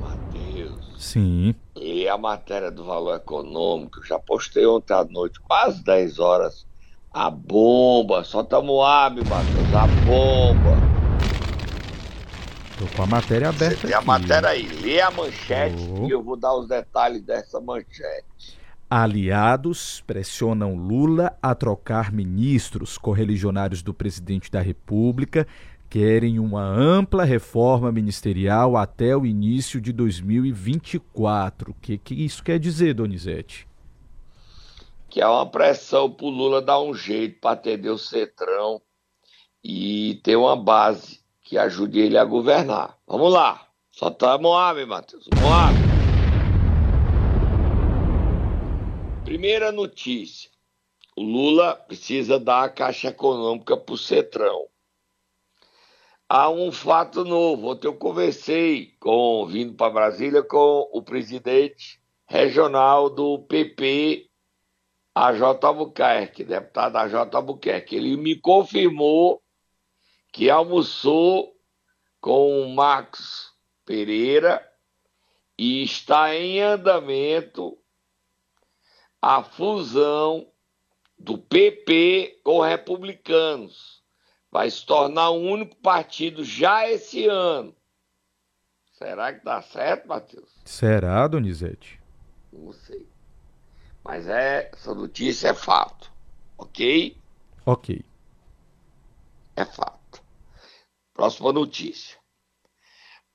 Matheus. 0.00 0.96
Sim. 0.98 1.54
E 1.76 2.08
a 2.08 2.18
matéria 2.18 2.72
do 2.72 2.82
valor 2.82 3.14
econômico, 3.14 4.04
já 4.04 4.18
postei 4.18 4.66
ontem 4.66 4.92
à 4.92 5.04
noite, 5.04 5.38
quase 5.38 5.84
10 5.84 6.18
horas. 6.18 6.66
A 7.12 7.30
bomba, 7.30 8.24
solta 8.24 8.60
Moab, 8.60 9.22
Matheus, 9.28 9.72
a 9.72 9.86
bomba. 10.04 10.83
Tô 12.78 12.86
com 12.96 13.02
a 13.04 13.06
matéria 13.06 13.50
aberta. 13.50 13.76
Você 13.76 13.86
tem 13.86 13.96
a 13.96 14.00
matéria 14.00 14.48
aí. 14.48 14.66
Lê 14.82 15.00
a 15.00 15.10
manchete 15.10 15.76
oh. 15.96 16.06
e 16.06 16.10
eu 16.10 16.22
vou 16.22 16.36
dar 16.36 16.54
os 16.56 16.66
detalhes 16.66 17.22
dessa 17.22 17.60
manchete. 17.60 18.58
Aliados 18.90 20.02
pressionam 20.06 20.74
Lula 20.74 21.38
a 21.40 21.54
trocar 21.54 22.12
ministros. 22.12 22.98
Correligionários 22.98 23.80
do 23.80 23.94
presidente 23.94 24.50
da 24.50 24.60
República 24.60 25.46
querem 25.88 26.40
uma 26.40 26.64
ampla 26.64 27.22
reforma 27.22 27.92
ministerial 27.92 28.76
até 28.76 29.16
o 29.16 29.24
início 29.24 29.80
de 29.80 29.92
2024. 29.92 31.70
O 31.70 31.74
que, 31.74 31.96
que 31.96 32.14
isso 32.14 32.42
quer 32.42 32.58
dizer, 32.58 32.94
Donizete? 32.94 33.68
Que 35.08 35.20
é 35.20 35.28
uma 35.28 35.48
pressão 35.48 36.10
para 36.10 36.26
o 36.26 36.30
Lula 36.30 36.60
dar 36.60 36.80
um 36.80 36.92
jeito 36.92 37.38
para 37.40 37.52
atender 37.52 37.90
o 37.90 37.98
Cetrão 37.98 38.82
e 39.62 40.20
ter 40.24 40.34
uma 40.34 40.56
base 40.56 41.23
que 41.54 41.58
ajude 41.58 42.00
ele 42.00 42.18
a 42.18 42.24
governar. 42.24 42.98
Vamos 43.06 43.32
lá. 43.32 43.68
Só 43.92 44.10
tá 44.10 44.36
Moab, 44.36 44.84
Matheus. 44.86 45.28
Moab. 45.40 45.72
Primeira 49.24 49.70
notícia. 49.70 50.50
Lula 51.16 51.76
precisa 51.76 52.40
dar 52.40 52.64
a 52.64 52.68
caixa 52.68 53.10
econômica 53.10 53.76
para 53.76 53.94
o 53.94 53.96
Cetrão. 53.96 54.66
Há 56.28 56.50
um 56.50 56.72
fato 56.72 57.24
novo. 57.24 57.70
Ontem 57.70 57.86
eu 57.86 57.94
conversei, 57.94 58.96
com, 58.98 59.46
vindo 59.46 59.74
para 59.74 59.92
Brasília, 59.92 60.42
com 60.42 60.90
o 60.92 61.02
presidente 61.02 62.00
regional 62.26 63.08
do 63.08 63.38
PP, 63.38 64.28
AJ 65.14 65.40
Albuquerque, 65.62 66.42
deputado 66.42 66.96
AJ 66.96 67.32
Albuquerque. 67.32 67.94
Ele 67.94 68.16
me 68.16 68.34
confirmou 68.34 69.43
que 70.34 70.50
almoçou 70.50 71.56
com 72.20 72.60
o 72.60 72.74
Marcos 72.74 73.54
Pereira 73.86 74.68
e 75.56 75.84
está 75.84 76.34
em 76.34 76.60
andamento 76.60 77.78
a 79.22 79.44
fusão 79.44 80.50
do 81.16 81.38
PP 81.38 82.40
com 82.42 82.60
republicanos. 82.60 84.02
Vai 84.50 84.68
se 84.68 84.84
tornar 84.84 85.30
um 85.30 85.52
único 85.52 85.76
partido 85.76 86.44
já 86.44 86.90
esse 86.90 87.28
ano. 87.28 87.72
Será 88.90 89.32
que 89.32 89.44
dá 89.44 89.62
certo, 89.62 90.08
Matheus? 90.08 90.50
Será, 90.64 91.28
Donizete? 91.28 92.00
Não 92.52 92.72
sei. 92.72 93.08
Mas 94.02 94.26
é, 94.26 94.68
essa 94.72 94.92
notícia 94.92 95.50
é 95.50 95.54
fato. 95.54 96.12
Ok? 96.58 97.16
Ok. 97.64 98.04
É 99.54 99.64
fato. 99.64 99.93
Próxima 101.14 101.52
notícia. 101.52 102.18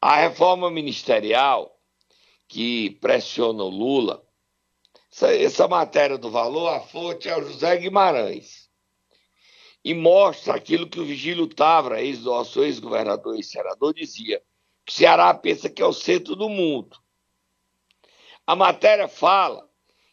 A 0.01 0.17
reforma 0.17 0.69
ministerial 0.69 1.75
que 2.47 2.91
pressiona 3.01 3.63
o 3.63 3.69
Lula, 3.69 4.23
essa, 5.11 5.33
essa 5.33 5.67
matéria 5.67 6.17
do 6.17 6.29
valor, 6.29 6.67
a 6.67 6.81
fonte 6.81 7.29
é 7.29 7.37
o 7.37 7.43
José 7.43 7.77
Guimarães. 7.77 8.69
E 9.83 9.93
mostra 9.93 10.55
aquilo 10.55 10.89
que 10.89 10.99
o 10.99 11.05
Vigílio 11.05 11.47
Tavra, 11.47 12.01
ex 12.01 12.21
nosso 12.21 12.61
ex-governador 12.61 13.39
e 13.39 13.43
senador, 13.43 13.93
dizia: 13.93 14.43
que 14.85 14.93
Ceará 14.93 15.33
pensa 15.33 15.69
que 15.69 15.81
é 15.81 15.85
o 15.85 15.93
centro 15.93 16.35
do 16.35 16.49
mundo. 16.49 16.97
A 18.45 18.55
matéria 18.55 19.07
fala 19.07 19.69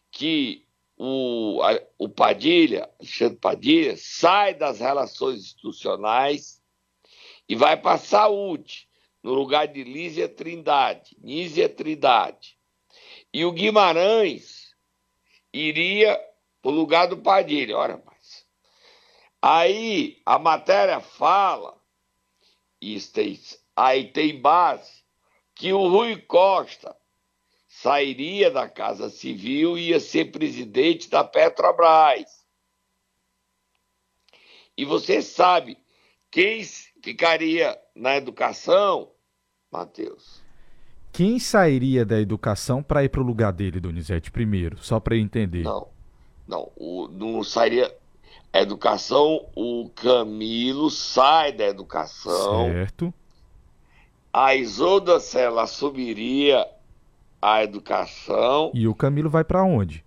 que 0.09 0.65
o, 0.95 1.59
o 1.97 2.07
Padilha, 2.07 2.89
Alexandre 2.99 3.37
Padilha, 3.37 3.95
sai 3.97 4.53
das 4.53 4.79
relações 4.79 5.41
institucionais 5.41 6.61
e 7.47 7.55
vai 7.55 7.77
para 7.77 7.97
saúde, 7.97 8.87
no 9.23 9.33
lugar 9.33 9.67
de 9.67 9.83
Lísia 9.83 10.27
Trindade, 10.27 11.17
Nízia 11.19 11.67
Trindade. 11.67 12.57
E 13.33 13.45
o 13.45 13.51
Guimarães 13.51 14.75
iria 15.51 16.19
para 16.61 16.71
o 16.71 16.75
lugar 16.75 17.07
do 17.07 17.17
Padilha, 17.17 17.77
olha 17.77 18.01
mais. 18.05 18.45
Aí 19.41 20.21
a 20.25 20.37
matéria 20.37 20.99
fala, 20.99 21.77
tem, 23.13 23.39
aí 23.75 24.11
tem 24.11 24.39
base, 24.39 25.03
que 25.55 25.73
o 25.73 25.87
Rui 25.87 26.17
Costa 26.17 26.95
sairia 27.67 28.49
da 28.49 28.67
Casa 28.67 29.09
Civil 29.09 29.77
e 29.77 29.89
ia 29.89 29.99
ser 29.99 30.31
presidente 30.31 31.09
da 31.09 31.23
Petrobras. 31.23 32.45
E 34.75 34.85
você 34.85 35.21
sabe 35.21 35.77
quem 36.37 36.63
ficaria 37.01 37.75
na 37.95 38.15
educação, 38.15 39.09
Matheus? 39.71 40.39
Quem 41.11 41.39
sairia 41.39 42.05
da 42.05 42.21
educação 42.21 42.83
para 42.83 43.03
ir 43.03 43.09
para 43.09 43.21
o 43.21 43.25
lugar 43.25 43.51
dele, 43.51 43.79
Donizete, 43.79 44.29
primeiro, 44.29 44.77
só 44.77 44.99
para 44.99 45.17
entender? 45.17 45.63
Não, 45.63 45.87
não, 46.47 46.71
o, 46.75 47.07
não 47.07 47.43
sairia. 47.43 47.91
Educação, 48.53 49.47
o 49.55 49.89
Camilo 49.95 50.91
sai 50.91 51.53
da 51.53 51.65
educação. 51.65 52.67
Certo. 52.71 53.11
A 54.31 54.53
Isolda 54.53 55.19
Sela 55.19 55.63
assumiria 55.63 56.67
a 57.41 57.63
educação. 57.63 58.69
E 58.75 58.87
o 58.87 58.93
Camilo 58.93 59.27
vai 59.27 59.43
para 59.43 59.63
onde? 59.63 60.05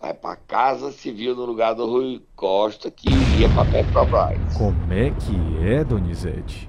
Vai 0.00 0.14
para 0.14 0.36
Casa 0.36 0.92
Civil 0.92 1.34
no 1.34 1.44
lugar 1.44 1.74
do 1.74 1.84
Rui 1.84 2.22
Costa, 2.36 2.90
que 2.90 3.08
iria 3.08 3.48
para 3.48 3.68
Petrobras. 3.70 4.56
Como 4.56 4.92
é 4.92 5.10
que 5.10 5.68
é, 5.68 5.82
Donizete? 5.82 6.68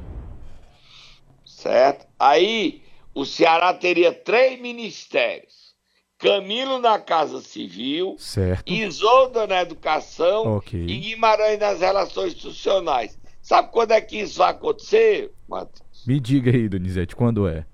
Certo? 1.45 2.07
Aí 2.17 2.81
o 3.13 3.25
Ceará 3.25 3.73
teria 3.73 4.11
três 4.11 4.59
ministérios. 4.59 5.69
Camilo 6.17 6.79
na 6.79 6.99
Casa 6.99 7.39
Civil, 7.39 8.15
certo. 8.17 8.69
Isolda 8.69 9.47
na 9.47 9.61
Educação 9.61 10.57
okay. 10.57 10.85
e 10.85 10.97
Guimarães 10.97 11.59
nas 11.59 11.79
Relações 11.79 12.33
Institucionais. 12.33 13.17
Sabe 13.41 13.71
quando 13.71 13.91
é 13.91 14.01
que 14.01 14.19
isso 14.19 14.39
vai 14.39 14.51
acontecer, 14.51 15.31
Matheus? 15.47 16.05
Me 16.05 16.19
diga 16.19 16.51
aí, 16.51 16.67
Donizete, 16.67 17.15
quando 17.15 17.47
é? 17.47 17.65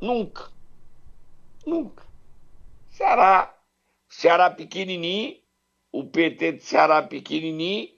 Nunca. 0.00 0.48
Nunca. 1.66 2.04
Ceará. 2.90 3.53
Ceará 4.16 4.48
pequenininho, 4.48 5.36
o 5.90 6.04
PT 6.04 6.52
de 6.52 6.62
Ceará 6.62 7.02
pequenininho, 7.02 7.92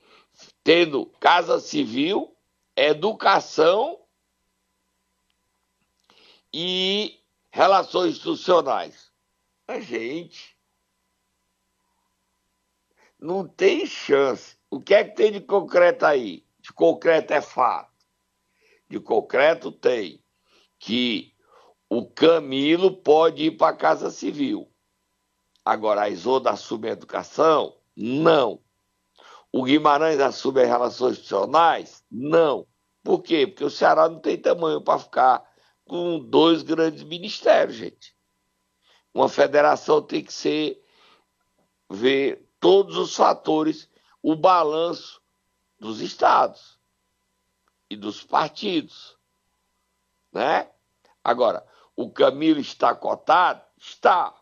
tendo 0.65 1.05
Casa 1.21 1.61
Civil, 1.61 2.35
Educação 2.75 4.01
e 6.51 7.21
Relações 7.51 8.13
Institucionais. 8.13 9.13
A 9.69 9.79
gente 9.79 10.57
não 13.21 13.47
tem 13.47 13.85
chance. 13.85 14.57
O 14.71 14.81
que 14.81 14.95
é 14.95 15.05
que 15.05 15.15
tem 15.15 15.31
de 15.31 15.41
concreto 15.43 16.07
aí? 16.07 16.47
De 16.61 16.73
concreto 16.73 17.35
é 17.35 17.43
fato. 17.43 17.93
De 18.89 18.99
concreto 18.99 19.71
tem 19.71 20.25
que 20.79 21.35
o 21.91 22.07
Camilo 22.07 22.97
pode 22.97 23.45
ir 23.45 23.57
para 23.59 23.75
a 23.75 23.77
Casa 23.77 24.11
Civil. 24.11 24.67
Agora, 25.67 26.03
a 26.03 26.09
Isolda 26.09 26.51
assume 26.51 26.89
a 26.89 26.93
educação? 26.93 27.77
Não. 27.97 28.61
O 29.51 29.65
Guimarães 29.65 30.21
assume 30.21 30.63
as 30.63 30.69
relações 30.69 31.15
institucionais? 31.15 32.05
Não. 32.09 32.69
Por 33.03 33.21
quê? 33.21 33.49
Porque 33.49 33.65
o 33.65 33.71
Ceará 33.71 34.09
não 34.09 34.21
tem 34.21 34.41
tamanho 34.41 34.81
para 34.81 35.01
ficar 35.01 35.45
com 35.85 36.21
dois 36.21 36.63
grandes 36.63 37.03
ministérios, 37.03 37.75
gente. 37.75 38.17
Uma 39.13 39.29
federação 39.29 40.01
tem 40.01 40.23
que 40.23 40.33
ser 40.33 40.81
ver 41.91 42.49
todos 42.61 42.97
os 42.97 43.17
fatores, 43.17 43.91
o 44.23 44.37
balanço 44.37 45.21
dos 45.81 46.01
estados 46.01 46.79
e 47.91 47.97
dos 47.97 48.23
partidos, 48.23 49.19
né? 50.33 50.71
Agora, 51.25 51.67
o 51.97 52.09
Camilo 52.09 52.61
está 52.61 52.95
cotado? 52.95 53.65
Está. 53.77 54.33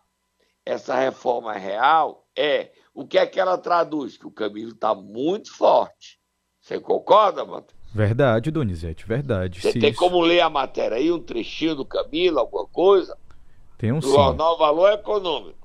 Essa 0.64 0.94
reforma 0.97 1.52
real? 1.52 2.26
É. 2.37 2.71
O 2.94 3.06
que 3.06 3.18
é 3.18 3.26
que 3.26 3.40
ela 3.40 3.59
traduz? 3.59 4.16
Que 4.16 4.27
o 4.27 4.31
Camilo 4.31 4.70
está 4.70 4.94
muito 4.94 5.55
forte. 5.55 6.18
Você 6.61 6.81
concorda, 6.81 7.44
Matheus? 7.44 7.79
Verdade, 7.94 8.50
Donizete, 8.50 9.07
verdade. 9.07 9.61
Você 9.61 9.72
tem 9.79 9.90
isso... 9.90 9.98
como 9.98 10.20
ler 10.20 10.40
a 10.40 10.50
matéria 10.50 10.96
aí, 10.96 11.12
um 11.12 11.20
trechinho 11.20 11.77
do 11.77 11.85
Camilo, 11.85 12.40
alguma 12.40 12.66
coisa? 12.66 13.16
Tem 13.79 13.92
um 13.92 14.00
do 14.00 14.11
Jornal 14.11 14.59
Valor 14.59 14.92
Econômico. 14.92 15.63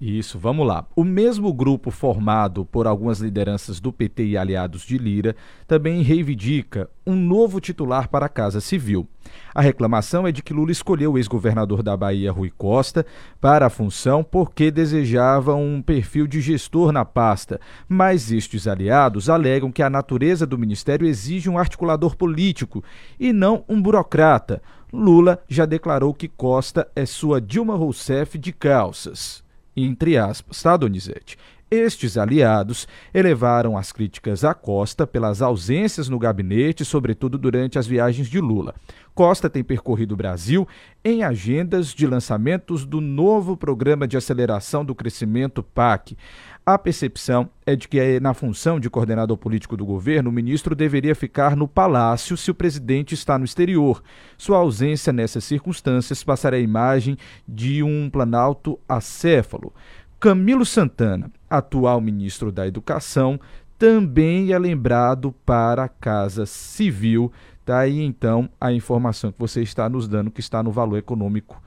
Isso, 0.00 0.38
vamos 0.38 0.64
lá. 0.64 0.86
O 0.94 1.02
mesmo 1.02 1.52
grupo 1.52 1.90
formado 1.90 2.64
por 2.64 2.86
algumas 2.86 3.18
lideranças 3.18 3.80
do 3.80 3.92
PT 3.92 4.26
e 4.26 4.36
aliados 4.36 4.82
de 4.82 4.96
Lira 4.96 5.34
também 5.66 6.02
reivindica 6.02 6.88
um 7.04 7.16
novo 7.16 7.60
titular 7.60 8.08
para 8.08 8.26
a 8.26 8.28
Casa 8.28 8.60
Civil. 8.60 9.08
A 9.52 9.60
reclamação 9.60 10.24
é 10.24 10.30
de 10.30 10.40
que 10.40 10.54
Lula 10.54 10.70
escolheu 10.70 11.14
o 11.14 11.18
ex-governador 11.18 11.82
da 11.82 11.96
Bahia, 11.96 12.30
Rui 12.30 12.52
Costa, 12.56 13.04
para 13.40 13.66
a 13.66 13.70
função 13.70 14.22
porque 14.22 14.70
desejava 14.70 15.56
um 15.56 15.82
perfil 15.82 16.28
de 16.28 16.40
gestor 16.40 16.92
na 16.92 17.04
pasta, 17.04 17.60
mas 17.88 18.30
estes 18.30 18.68
aliados 18.68 19.28
alegam 19.28 19.72
que 19.72 19.82
a 19.82 19.90
natureza 19.90 20.46
do 20.46 20.56
ministério 20.56 21.08
exige 21.08 21.50
um 21.50 21.58
articulador 21.58 22.14
político 22.14 22.84
e 23.18 23.32
não 23.32 23.64
um 23.68 23.82
burocrata. 23.82 24.62
Lula 24.92 25.42
já 25.48 25.66
declarou 25.66 26.14
que 26.14 26.28
Costa 26.28 26.86
é 26.94 27.04
sua 27.04 27.40
Dilma 27.40 27.74
Rousseff 27.74 28.38
de 28.38 28.52
calças 28.52 29.47
entre 29.84 30.16
aspas, 30.16 30.62
tá, 30.62 30.76
Donizete? 30.76 31.38
Estes 31.70 32.16
aliados 32.16 32.88
elevaram 33.12 33.76
as 33.76 33.92
críticas 33.92 34.42
a 34.42 34.54
Costa 34.54 35.06
pelas 35.06 35.42
ausências 35.42 36.08
no 36.08 36.18
gabinete, 36.18 36.82
sobretudo 36.82 37.36
durante 37.36 37.78
as 37.78 37.86
viagens 37.86 38.26
de 38.26 38.40
Lula. 38.40 38.74
Costa 39.14 39.50
tem 39.50 39.62
percorrido 39.62 40.12
o 40.12 40.16
Brasil 40.16 40.66
em 41.04 41.22
agendas 41.22 41.88
de 41.88 42.06
lançamentos 42.06 42.86
do 42.86 43.02
novo 43.02 43.54
Programa 43.54 44.08
de 44.08 44.16
Aceleração 44.16 44.82
do 44.82 44.94
Crescimento 44.94 45.62
PAC. 45.62 46.16
A 46.64 46.78
percepção 46.78 47.50
é 47.66 47.76
de 47.76 47.86
que, 47.86 48.20
na 48.20 48.32
função 48.32 48.80
de 48.80 48.88
coordenador 48.88 49.36
político 49.36 49.76
do 49.76 49.84
governo, 49.84 50.30
o 50.30 50.32
ministro 50.32 50.74
deveria 50.74 51.14
ficar 51.14 51.54
no 51.54 51.68
palácio 51.68 52.36
se 52.36 52.50
o 52.50 52.54
presidente 52.54 53.12
está 53.12 53.38
no 53.38 53.44
exterior. 53.44 54.02
Sua 54.38 54.58
ausência 54.58 55.12
nessas 55.12 55.44
circunstâncias 55.44 56.24
passará 56.24 56.56
a 56.56 56.60
imagem 56.60 57.18
de 57.46 57.82
um 57.82 58.08
planalto 58.08 58.78
acéfalo. 58.88 59.74
Camilo 60.20 60.66
Santana, 60.66 61.30
atual 61.48 62.00
ministro 62.00 62.52
da 62.52 62.66
Educação, 62.66 63.38
também 63.78 64.52
é 64.52 64.58
lembrado 64.58 65.32
para 65.46 65.84
a 65.84 65.88
Casa 65.88 66.44
Civil. 66.46 67.32
Tá 67.64 67.80
aí 67.80 68.00
então 68.00 68.48
a 68.60 68.72
informação 68.72 69.30
que 69.30 69.38
você 69.38 69.62
está 69.62 69.88
nos 69.88 70.08
dando, 70.08 70.30
que 70.30 70.40
está 70.40 70.62
no 70.62 70.72
Valor 70.72 70.98
Econômico, 70.98 71.62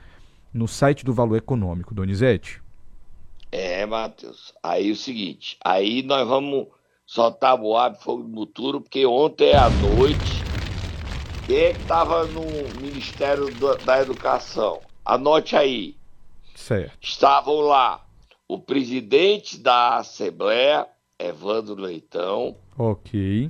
no 0.54 0.68
site 0.68 1.06
do 1.06 1.14
Valor 1.14 1.38
Econômico, 1.38 1.94
Donizete. 1.94 2.62
É, 3.52 3.86
Matheus. 3.86 4.54
Aí 4.64 4.92
o 4.92 4.96
seguinte, 4.96 5.58
aí 5.64 6.04
nós 6.04 6.28
vamos 6.28 6.68
soltar 7.06 7.58
Boab 7.58 8.02
Fogo 8.02 8.24
do 8.24 8.30
Muturo, 8.30 8.82
porque 8.82 9.06
ontem 9.06 9.54
à 9.54 9.70
noite, 9.70 10.44
quem 11.46 11.72
estava 11.72 12.26
no 12.26 12.42
Ministério 12.82 13.48
da 13.86 14.02
Educação? 14.02 14.80
Anote 15.06 15.56
aí. 15.56 15.96
Certo. 16.56 16.98
Estavam 17.02 17.60
lá 17.62 18.06
o 18.52 18.60
presidente 18.60 19.58
da 19.58 19.96
Assembleia, 19.96 20.86
Evandro 21.18 21.74
Leitão. 21.76 22.54
Ok. 22.78 23.50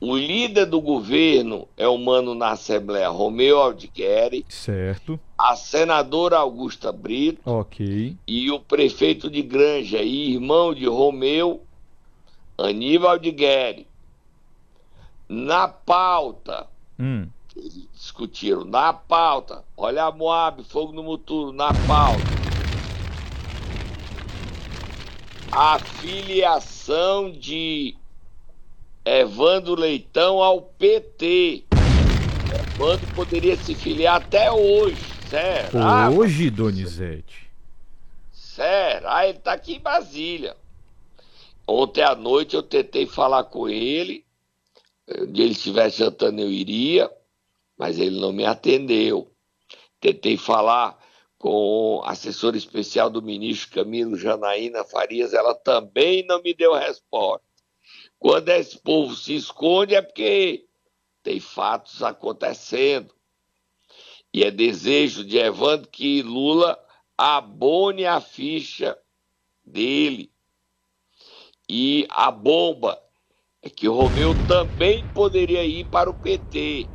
O 0.00 0.16
líder 0.16 0.66
do 0.66 0.80
governo 0.80 1.68
é 1.76 1.86
o 1.86 1.96
mano 1.96 2.34
na 2.34 2.50
Assembleia, 2.50 3.08
Romeu 3.08 3.60
Aldigueri. 3.60 4.44
Certo. 4.48 5.20
A 5.38 5.54
senadora 5.54 6.38
Augusta 6.38 6.90
Brito. 6.90 7.40
Ok. 7.48 8.16
E 8.26 8.50
o 8.50 8.58
prefeito 8.58 9.30
de 9.30 9.40
Granja 9.40 10.02
e 10.02 10.32
irmão 10.34 10.74
de 10.74 10.86
Romeu, 10.86 11.62
Aníbal 12.58 13.12
Aldigueri. 13.12 13.86
Na 15.28 15.68
pauta, 15.68 16.66
hum. 16.98 17.28
eles 17.54 17.88
discutiram, 17.94 18.64
na 18.64 18.92
pauta, 18.92 19.62
olha 19.76 20.06
a 20.06 20.10
Moab, 20.10 20.64
fogo 20.64 20.92
no 20.92 21.04
muturo, 21.04 21.52
na 21.52 21.68
pauta 21.86 22.35
a 25.58 25.78
filiação 25.78 27.32
de 27.32 27.96
Evandro 29.02 29.74
Leitão 29.74 30.42
ao 30.42 30.60
PT. 30.60 31.64
Evandro 32.74 33.14
poderia 33.14 33.56
se 33.56 33.74
filiar 33.74 34.16
até 34.16 34.52
hoje, 34.52 35.00
será? 35.30 36.10
Hoje, 36.10 36.50
Donizete? 36.50 37.50
Será? 38.30 39.26
Ele 39.26 39.38
está 39.38 39.54
aqui 39.54 39.76
em 39.76 39.80
Brasília. 39.80 40.54
Ontem 41.66 42.02
à 42.02 42.14
noite 42.14 42.54
eu 42.54 42.62
tentei 42.62 43.06
falar 43.06 43.44
com 43.44 43.66
ele. 43.66 44.26
Se 45.08 45.22
ele 45.22 45.52
estivesse 45.52 46.00
jantando, 46.00 46.42
eu 46.42 46.52
iria, 46.52 47.10
mas 47.78 47.98
ele 47.98 48.20
não 48.20 48.30
me 48.30 48.44
atendeu. 48.44 49.32
Tentei 50.02 50.36
falar 50.36 50.95
com 51.38 52.02
assessor 52.04 52.56
especial 52.56 53.10
do 53.10 53.22
ministro 53.22 53.74
Camilo 53.74 54.16
Janaína 54.16 54.84
Farias, 54.84 55.34
ela 55.34 55.54
também 55.54 56.24
não 56.26 56.42
me 56.42 56.54
deu 56.54 56.74
resposta. 56.74 57.46
Quando 58.18 58.48
esse 58.48 58.78
povo 58.78 59.14
se 59.14 59.34
esconde 59.34 59.94
é 59.94 60.02
porque 60.02 60.66
tem 61.22 61.40
fatos 61.40 62.02
acontecendo. 62.02 63.14
E 64.32 64.44
é 64.44 64.50
desejo 64.50 65.24
de 65.24 65.38
Evandro 65.38 65.90
que 65.90 66.22
Lula 66.22 66.78
abone 67.16 68.04
a 68.06 68.20
ficha 68.20 68.98
dele. 69.64 70.32
E 71.68 72.06
a 72.10 72.30
bomba 72.30 73.02
é 73.62 73.68
que 73.68 73.88
Romeu 73.88 74.34
também 74.34 75.04
poderia 75.06 75.64
ir 75.64 75.84
para 75.86 76.08
o 76.08 76.14
PT. 76.14 76.90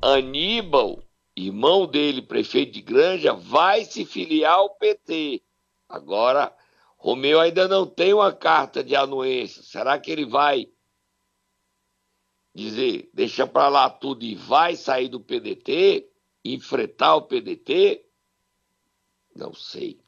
Aníbal, 0.00 1.02
irmão 1.36 1.86
dele, 1.86 2.22
prefeito 2.22 2.72
de 2.72 2.80
Granja, 2.80 3.34
vai 3.34 3.84
se 3.84 4.04
filiar 4.04 4.54
ao 4.54 4.70
PT. 4.70 5.42
Agora, 5.88 6.56
Romeu 6.96 7.38
ainda 7.38 7.68
não 7.68 7.86
tem 7.86 8.14
uma 8.14 8.32
carta 8.32 8.82
de 8.82 8.96
anuência. 8.96 9.62
Será 9.62 9.98
que 9.98 10.10
ele 10.10 10.24
vai 10.24 10.68
dizer, 12.54 13.10
deixa 13.12 13.46
para 13.46 13.68
lá 13.68 13.90
tudo 13.90 14.24
e 14.24 14.34
vai 14.34 14.74
sair 14.74 15.08
do 15.08 15.20
PDT? 15.20 16.10
Enfrentar 16.42 17.16
o 17.16 17.22
PDT? 17.22 18.04
Não 19.34 19.52
sei. 19.52 20.00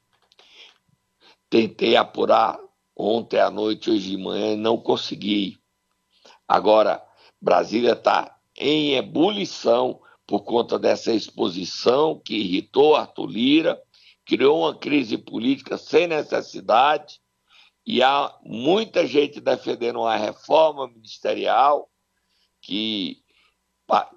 Tentei 1.47 1.95
apurar 1.95 2.59
ontem 2.95 3.39
à 3.39 3.49
noite, 3.51 3.91
hoje 3.91 4.09
de 4.09 4.17
manhã, 4.17 4.57
não 4.57 4.77
consegui. 4.77 5.59
Agora, 6.47 7.05
Brasília 7.39 7.93
está 7.93 8.37
em 8.55 8.95
ebulição 8.95 10.01
por 10.29 10.41
conta 10.41 10.77
dessa 10.77 11.11
exposição 11.11 12.19
que 12.23 12.35
irritou 12.35 12.95
Arthur 12.95 13.25
Lira, 13.25 13.83
criou 14.23 14.59
uma 14.59 14.77
crise 14.77 15.17
política 15.17 15.75
sem 15.75 16.05
necessidade, 16.05 17.19
e 17.83 18.03
há 18.03 18.37
muita 18.43 19.07
gente 19.07 19.41
defendendo 19.41 20.01
uma 20.01 20.15
reforma 20.15 20.87
ministerial 20.87 21.89
que 22.61 23.23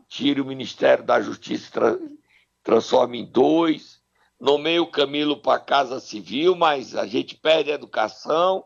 tire 0.07 0.39
o 0.39 0.45
Ministério 0.45 1.03
da 1.03 1.19
Justiça 1.19 1.99
e 1.99 2.19
transforme 2.63 3.21
em 3.21 3.25
dois, 3.25 4.03
nomeia 4.39 4.83
o 4.83 4.91
Camilo 4.91 5.39
para 5.39 5.55
a 5.55 5.65
Casa 5.65 5.99
Civil, 5.99 6.55
mas 6.55 6.95
a 6.95 7.07
gente 7.07 7.37
perde 7.37 7.73
a 7.73 7.77
educação 7.77 8.63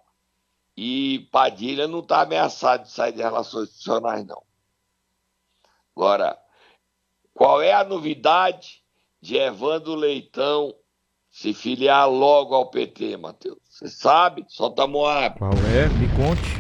e 0.76 1.28
Padilha 1.30 1.86
não 1.86 2.00
está 2.00 2.22
ameaçado 2.22 2.82
de 2.82 2.90
sair 2.90 3.12
de 3.12 3.22
relações 3.22 3.68
institucionais, 3.68 4.26
não. 4.26 4.42
Agora, 5.94 6.36
qual 7.36 7.60
é 7.60 7.74
a 7.74 7.84
novidade 7.84 8.82
de 9.20 9.36
Evandro 9.36 9.94
Leitão 9.94 10.74
se 11.30 11.52
filiar 11.52 12.08
logo 12.08 12.54
ao 12.54 12.70
PT, 12.70 13.18
Matheus? 13.18 13.58
Você 13.68 13.88
sabe? 13.88 14.46
Solta 14.48 14.84
a 14.84 14.86
Moab. 14.86 15.38
Qual 15.38 15.52
é? 15.52 15.86
Me 15.98 16.08
conte. 16.16 16.56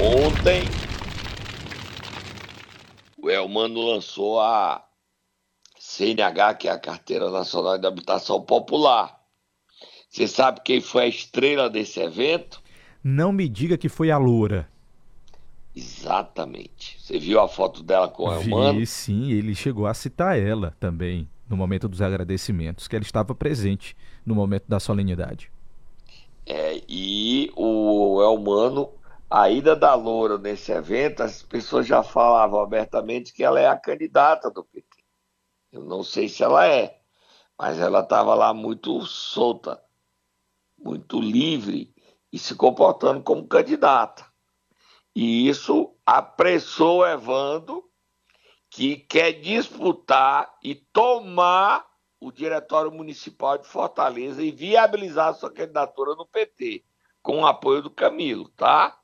Ontem, 0.00 0.62
o 3.18 3.28
Elmano 3.28 3.82
lançou 3.82 4.40
a 4.40 4.82
CNH, 5.78 6.54
que 6.54 6.68
é 6.68 6.70
a 6.70 6.78
Carteira 6.78 7.30
Nacional 7.30 7.76
de 7.76 7.86
Habitação 7.86 8.40
Popular. 8.40 9.20
Você 10.08 10.26
sabe 10.26 10.62
quem 10.64 10.80
foi 10.80 11.02
a 11.02 11.08
estrela 11.08 11.68
desse 11.68 12.00
evento? 12.00 12.62
Não 13.04 13.32
me 13.32 13.50
diga 13.50 13.76
que 13.76 13.90
foi 13.90 14.10
a 14.10 14.16
Loura. 14.16 14.66
Exatamente. 15.76 16.98
Você 16.98 17.18
viu 17.18 17.38
a 17.38 17.46
foto 17.46 17.82
dela 17.82 18.08
com 18.08 18.24
o 18.24 18.32
Elmano? 18.32 18.78
Vi, 18.78 18.86
sim, 18.86 19.30
ele 19.30 19.54
chegou 19.54 19.86
a 19.86 19.92
citar 19.92 20.38
ela 20.38 20.74
também 20.80 21.28
no 21.46 21.54
momento 21.54 21.86
dos 21.86 22.00
agradecimentos, 22.00 22.88
que 22.88 22.96
ela 22.96 23.04
estava 23.04 23.34
presente 23.34 23.94
no 24.24 24.34
momento 24.34 24.64
da 24.66 24.80
solenidade. 24.80 25.52
É, 26.46 26.82
e 26.88 27.52
o 27.54 28.22
Elmano, 28.22 28.88
a 29.28 29.50
ida 29.50 29.76
da 29.76 29.94
Loura 29.94 30.38
nesse 30.38 30.72
evento, 30.72 31.22
as 31.22 31.42
pessoas 31.42 31.86
já 31.86 32.02
falavam 32.02 32.60
abertamente 32.60 33.34
que 33.34 33.44
ela 33.44 33.60
é 33.60 33.68
a 33.68 33.76
candidata 33.76 34.50
do 34.50 34.64
PT. 34.64 34.86
Eu 35.70 35.84
não 35.84 36.02
sei 36.02 36.26
se 36.26 36.42
ela 36.42 36.66
é, 36.66 36.98
mas 37.58 37.78
ela 37.78 38.00
estava 38.00 38.34
lá 38.34 38.54
muito 38.54 39.02
solta, 39.02 39.78
muito 40.78 41.20
livre 41.20 41.92
e 42.32 42.38
se 42.38 42.54
comportando 42.54 43.22
como 43.22 43.46
candidata. 43.46 44.24
E 45.16 45.48
isso 45.48 45.96
apressou 46.04 47.06
Evandro, 47.06 47.90
que 48.68 48.98
quer 48.98 49.32
disputar 49.32 50.54
e 50.62 50.74
tomar 50.74 51.88
o 52.20 52.30
Diretório 52.30 52.92
Municipal 52.92 53.56
de 53.56 53.66
Fortaleza 53.66 54.42
e 54.42 54.50
viabilizar 54.50 55.32
sua 55.32 55.50
candidatura 55.50 56.14
no 56.14 56.26
PT, 56.26 56.84
com 57.22 57.40
o 57.40 57.46
apoio 57.46 57.80
do 57.80 57.88
Camilo, 57.88 58.50
tá? 58.50 59.00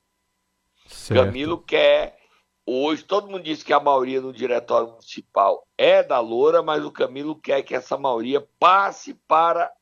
Certo. 0.87 1.25
Camilo 1.25 1.63
quer. 1.63 2.19
Hoje, 2.67 3.03
todo 3.05 3.29
mundo 3.29 3.45
diz 3.45 3.63
que 3.63 3.73
a 3.73 3.81
maioria 3.81 4.21
no 4.21 4.35
Diretório 4.35 4.91
Municipal 4.91 5.67
é 5.79 6.03
da 6.03 6.21
Loura, 6.21 6.63
mas 6.63 6.85
o 6.85 6.93
Camilo 6.93 7.35
quer 7.35 7.63
que 7.63 7.75
essa 7.75 7.97
maioria 7.97 8.47
passe 8.59 9.15
para 9.27 9.73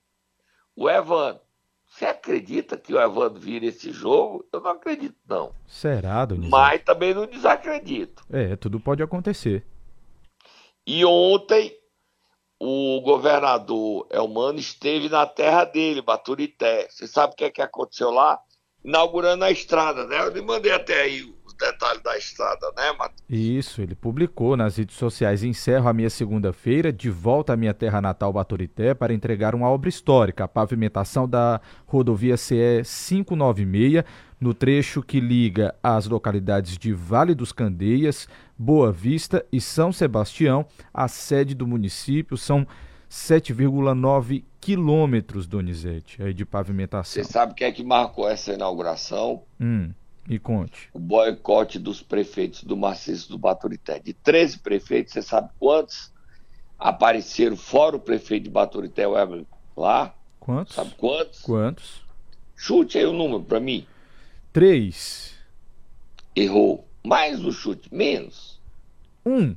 o 0.76 0.88
Evandro. 0.88 1.42
Você 1.90 2.06
acredita 2.06 2.76
que 2.76 2.94
o 2.94 3.00
Evandro 3.00 3.40
vira 3.40 3.66
esse 3.66 3.90
jogo? 3.90 4.46
Eu 4.52 4.60
não 4.60 4.70
acredito, 4.70 5.16
não. 5.28 5.52
Será, 5.66 6.24
Donizete? 6.24 6.50
Mas 6.50 6.82
também 6.84 7.12
não 7.12 7.26
desacredito. 7.26 8.24
É, 8.30 8.54
tudo 8.54 8.78
pode 8.78 9.02
acontecer. 9.02 9.66
E 10.86 11.04
ontem, 11.04 11.76
o 12.60 13.00
governador 13.00 14.06
Elmano 14.08 14.58
esteve 14.60 15.08
na 15.08 15.26
terra 15.26 15.64
dele, 15.64 16.00
Baturité. 16.00 16.88
Você 16.88 17.08
sabe 17.08 17.32
o 17.32 17.36
que, 17.36 17.44
é 17.44 17.50
que 17.50 17.60
aconteceu 17.60 18.10
lá? 18.10 18.40
Inaugurando 18.84 19.44
a 19.44 19.50
estrada, 19.50 20.06
né? 20.06 20.20
Eu 20.20 20.30
lhe 20.30 20.40
mandei 20.40 20.72
até 20.72 21.02
aí 21.02 21.34
detalhe 21.60 22.00
da 22.02 22.16
estrada, 22.16 22.72
né, 22.76 22.92
Matheus? 22.98 23.22
Isso, 23.28 23.80
ele 23.80 23.94
publicou 23.94 24.56
nas 24.56 24.76
redes 24.76 24.96
sociais. 24.96 25.44
Encerro 25.44 25.88
a 25.88 25.92
minha 25.92 26.10
segunda-feira, 26.10 26.92
de 26.92 27.10
volta 27.10 27.52
à 27.52 27.56
minha 27.56 27.74
terra 27.74 28.00
natal, 28.00 28.32
Baturité, 28.32 28.94
para 28.94 29.12
entregar 29.12 29.54
uma 29.54 29.68
obra 29.68 29.88
histórica, 29.88 30.44
a 30.44 30.48
pavimentação 30.48 31.28
da 31.28 31.60
rodovia 31.86 32.36
CE 32.36 32.82
596, 32.82 34.04
no 34.40 34.54
trecho 34.54 35.02
que 35.02 35.20
liga 35.20 35.74
as 35.82 36.06
localidades 36.06 36.78
de 36.78 36.92
Vale 36.92 37.34
dos 37.34 37.52
Candeias, 37.52 38.26
Boa 38.58 38.90
Vista 38.90 39.44
e 39.52 39.60
São 39.60 39.92
Sebastião, 39.92 40.66
a 40.92 41.06
sede 41.06 41.54
do 41.54 41.66
município. 41.66 42.36
São 42.36 42.66
7,9 43.10 44.44
quilômetros, 44.60 45.46
Donizete, 45.46 46.22
aí 46.22 46.32
de 46.32 46.44
pavimentação. 46.44 47.22
Você 47.22 47.30
sabe 47.30 47.54
quem 47.54 47.66
é 47.66 47.72
que 47.72 47.82
marcou 47.82 48.28
essa 48.28 48.52
inauguração? 48.52 49.42
Hum. 49.60 49.92
Me 50.26 50.38
conte. 50.38 50.88
O 50.92 50.98
boicote 50.98 51.78
dos 51.78 52.02
prefeitos 52.02 52.62
do 52.62 52.76
maciço 52.76 53.28
do 53.28 53.38
Baturité. 53.38 53.98
De 53.98 54.12
13 54.12 54.58
prefeitos, 54.58 55.12
você 55.12 55.22
sabe 55.22 55.50
quantos 55.58 56.12
apareceram 56.78 57.56
fora 57.56 57.96
o 57.96 58.00
prefeito 58.00 58.44
de 58.44 58.50
Baturité, 58.50 59.06
o 59.06 59.18
Evelyn, 59.18 59.46
lá? 59.76 60.14
Quantos? 60.38 60.74
Sabe 60.74 60.94
quantos? 60.96 61.42
Quantos? 61.42 62.02
Chute 62.56 62.98
aí 62.98 63.06
o 63.06 63.12
número 63.12 63.42
para 63.42 63.60
mim. 63.60 63.86
Três. 64.52 65.34
Errou. 66.34 66.86
Mais 67.04 67.40
do 67.40 67.52
chute, 67.52 67.92
menos. 67.92 68.60
Um. 69.24 69.56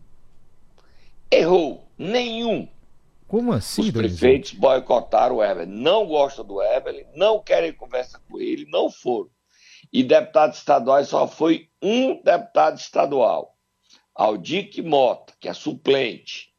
Errou. 1.30 1.88
Nenhum. 1.97 2.67
Como 3.28 3.52
assim, 3.52 3.82
Os 3.82 3.91
prefeitos 3.91 4.54
boicotaram 4.54 5.38
o 5.38 5.43
Evelyn. 5.43 5.65
Não 5.82 6.06
gostam 6.06 6.45
do 6.45 6.62
Evelyn, 6.62 7.06
não 7.15 7.39
querem 7.39 7.73
conversa 7.73 8.21
com 8.30 8.39
ele, 8.39 8.65
não 8.69 8.91
foram. 8.91 9.30
E 9.93 10.01
deputados 10.01 10.58
estaduais 10.58 11.08
só 11.08 11.27
foi 11.27 11.69
um 11.79 12.19
deputado 12.23 12.79
estadual, 12.79 13.56
Aldic 14.15 14.82
Mota, 14.82 15.34
que 15.39 15.47
é 15.47 15.53
suplente, 15.53 16.51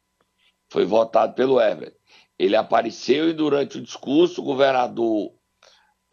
foi 0.69 0.85
votado 0.85 1.35
pelo 1.35 1.61
Everett. 1.61 1.97
Ele 2.39 2.55
apareceu 2.55 3.29
e 3.29 3.33
durante 3.33 3.79
o 3.79 3.83
discurso 3.83 4.41
o 4.41 4.45
governador 4.45 5.33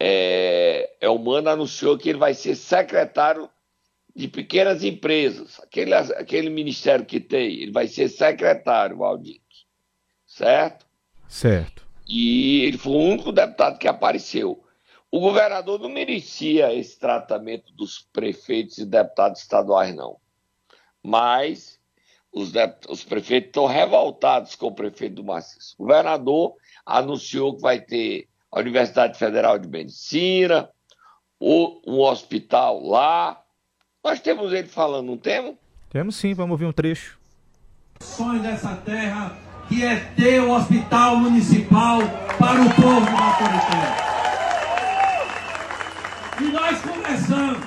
é, 0.00 0.96
Elmano 1.00 1.48
anunciou 1.48 1.96
que 1.96 2.08
ele 2.08 2.18
vai 2.18 2.34
ser 2.34 2.56
secretário 2.56 3.48
de 4.14 4.26
pequenas 4.28 4.82
empresas, 4.82 5.60
aquele, 5.60 5.94
aquele 5.94 6.50
ministério 6.50 7.06
que 7.06 7.20
tem, 7.20 7.54
ele 7.54 7.72
vai 7.72 7.86
ser 7.86 8.08
secretário, 8.08 8.98
Valdir. 8.98 9.40
Certo? 10.26 10.86
Certo. 11.28 11.86
E 12.06 12.64
ele 12.64 12.78
foi 12.78 12.92
o 12.92 12.98
único 12.98 13.32
deputado 13.32 13.78
que 13.78 13.88
apareceu. 13.88 14.61
O 15.14 15.20
governador 15.20 15.78
não 15.78 15.90
merecia 15.90 16.72
esse 16.72 16.98
tratamento 16.98 17.70
dos 17.74 18.08
prefeitos 18.14 18.78
e 18.78 18.86
deputados 18.86 19.42
estaduais, 19.42 19.94
não. 19.94 20.16
Mas 21.02 21.78
os, 22.32 22.50
os 22.88 23.04
prefeitos 23.04 23.48
estão 23.48 23.66
revoltados 23.66 24.54
com 24.54 24.68
o 24.68 24.74
prefeito 24.74 25.16
do 25.16 25.24
Maciço. 25.24 25.74
O 25.78 25.82
governador 25.82 26.54
anunciou 26.86 27.54
que 27.54 27.60
vai 27.60 27.78
ter 27.78 28.26
a 28.50 28.58
Universidade 28.58 29.18
Federal 29.18 29.58
de 29.58 29.68
Medicina, 29.68 30.70
um 31.38 32.00
hospital 32.00 32.82
lá. 32.82 33.38
Nós 34.02 34.18
temos 34.18 34.50
ele 34.50 34.68
falando, 34.68 35.08
não 35.08 35.18
temos? 35.18 35.56
Temos 35.90 36.16
sim, 36.16 36.32
vamos 36.32 36.52
ouvir 36.52 36.64
um 36.64 36.72
trecho. 36.72 37.18
O 38.00 38.04
sonho 38.04 38.40
dessa 38.40 38.76
terra 38.76 39.38
que 39.68 39.84
é 39.84 39.96
ter 40.16 40.40
um 40.40 40.52
hospital 40.52 41.16
municipal 41.16 41.98
para 42.38 42.62
o 42.62 42.74
povo 42.74 43.04
da 43.04 43.12
Baturité. 43.12 44.11
E 46.42 46.50
nós 46.50 46.80
conversamos. 46.80 47.62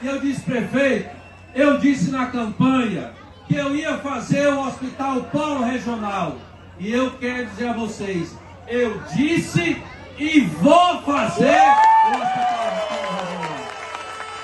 E 0.00 0.06
eu 0.06 0.20
disse, 0.20 0.40
prefeito, 0.42 1.10
eu 1.52 1.78
disse 1.78 2.12
na 2.12 2.26
campanha 2.26 3.12
que 3.48 3.56
eu 3.56 3.74
ia 3.74 3.98
fazer 3.98 4.46
o 4.46 4.68
Hospital 4.68 5.24
Polo 5.24 5.64
Regional. 5.64 6.36
E 6.78 6.92
eu 6.92 7.10
quero 7.18 7.46
dizer 7.46 7.70
a 7.70 7.72
vocês, 7.72 8.38
eu 8.68 9.02
disse 9.12 9.82
e 10.16 10.40
vou 10.42 11.02
fazer 11.02 11.60
o 12.06 12.22
Hospital 12.22 12.86
Polo 12.88 13.16
Regional. 13.18 13.66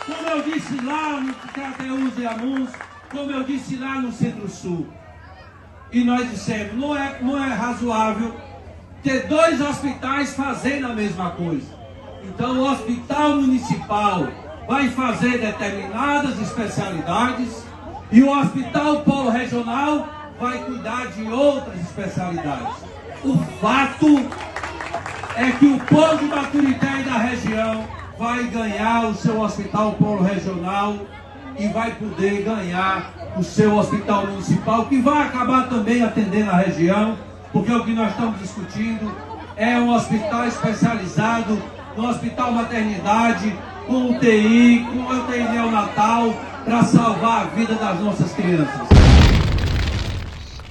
Como 0.05 0.29
eu 0.31 0.43
disse 0.43 0.81
lá 0.85 1.21
no 1.21 1.35
Crateus 1.35 2.19
e 2.19 2.27
Amuns, 2.27 2.71
como 3.09 3.31
eu 3.31 3.45
disse 3.45 3.77
lá 3.77 4.01
no 4.01 4.11
Centro-Sul. 4.11 4.89
E 5.93 6.03
nós 6.03 6.29
dissemos, 6.29 6.75
não 6.75 6.97
é, 6.97 7.19
não 7.23 7.45
é 7.45 7.55
razoável 7.55 8.35
ter 9.01 9.29
dois 9.29 9.61
hospitais 9.61 10.35
fazendo 10.35 10.89
a 10.89 10.93
mesma 10.93 11.31
coisa. 11.31 11.78
Então 12.29 12.59
o 12.59 12.71
hospital 12.71 13.37
municipal 13.37 14.29
vai 14.69 14.89
fazer 14.91 15.39
determinadas 15.39 16.39
especialidades 16.41 17.65
e 18.13 18.23
o 18.23 18.39
Hospital 18.39 19.01
Polo 19.01 19.31
Regional 19.31 20.07
vai 20.39 20.59
cuidar 20.59 21.07
de 21.07 21.27
outras 21.31 21.81
especialidades. 21.81 22.77
O 23.25 23.37
fato 23.61 24.07
é 25.37 25.51
que 25.53 25.67
o 25.67 25.79
povo 25.81 26.19
de 26.19 26.27
Baturité 26.27 27.01
e 27.01 27.05
da 27.05 27.19
região 27.19 27.85
vai 28.19 28.45
ganhar 28.45 29.07
o 29.07 29.15
seu 29.15 29.41
Hospital 29.41 29.93
Polo 29.93 30.23
Regional 30.23 30.97
e 31.59 31.67
vai 31.69 31.93
poder 31.93 32.43
ganhar 32.43 33.13
o 33.37 33.43
seu 33.43 33.77
Hospital 33.77 34.27
Municipal, 34.27 34.85
que 34.87 35.01
vai 35.01 35.27
acabar 35.27 35.69
também 35.69 36.03
atendendo 36.03 36.51
a 36.51 36.57
região, 36.57 37.17
porque 37.53 37.73
o 37.73 37.85
que 37.85 37.93
nós 37.93 38.11
estamos 38.11 38.39
discutindo 38.39 39.11
é 39.57 39.79
um 39.79 39.93
hospital 39.93 40.47
especializado 40.47 41.61
no 41.99 42.09
Hospital 42.11 42.53
Maternidade, 42.53 43.53
com 43.85 44.11
UTI, 44.13 44.85
com 44.85 45.01
UTI 45.01 45.43
neonatal, 45.51 46.29
para 46.65 46.85
salvar 46.85 47.43
a 47.43 47.45
vida 47.47 47.75
das 47.75 47.99
nossas 47.99 48.33
crianças. 48.35 48.89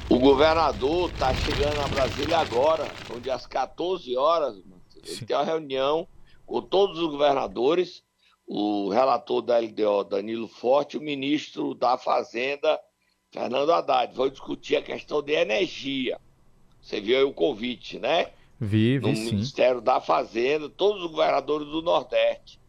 O 0.10 0.18
governador 0.18 1.10
está 1.10 1.34
chegando 1.34 1.82
a 1.84 1.88
Brasília 1.90 2.38
agora, 2.38 2.88
onde 3.14 3.30
às 3.30 3.46
14 3.46 4.16
horas 4.16 4.56
ele 4.56 5.26
tem 5.26 5.36
uma 5.36 5.44
reunião 5.44 6.08
com 6.46 6.62
todos 6.62 6.98
os 6.98 7.12
governadores, 7.12 8.04
o 8.48 8.88
relator 8.88 9.42
da 9.42 9.60
LDO, 9.60 10.06
Danilo 10.06 10.48
Forte, 10.48 10.98
o 10.98 11.02
ministro 11.02 11.76
da 11.76 11.98
Fazenda, 11.98 12.80
Fernando 13.34 13.74
Haddad. 13.74 14.16
Vão 14.16 14.30
discutir 14.30 14.78
a 14.78 14.82
questão 14.82 15.22
de 15.22 15.34
energia. 15.34 16.22
Você 16.82 17.02
viu 17.02 17.18
aí 17.18 17.24
o 17.26 17.34
convite, 17.34 18.00
né? 18.00 18.28
Vi, 18.60 19.00
vi 19.00 19.08
no 19.08 19.16
sim. 19.16 19.32
Ministério 19.32 19.82
da 19.82 20.02
Fazenda, 20.02 20.70
todos 20.70 21.04
os 21.04 21.12
governadores 21.12 21.68
do 21.68 21.82
Nordeste 21.82 22.60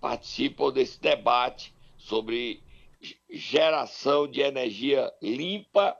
participam 0.00 0.70
desse 0.70 1.00
debate 1.00 1.74
sobre 1.96 2.62
geração 3.30 4.28
de 4.28 4.40
energia 4.40 5.12
limpa 5.22 5.96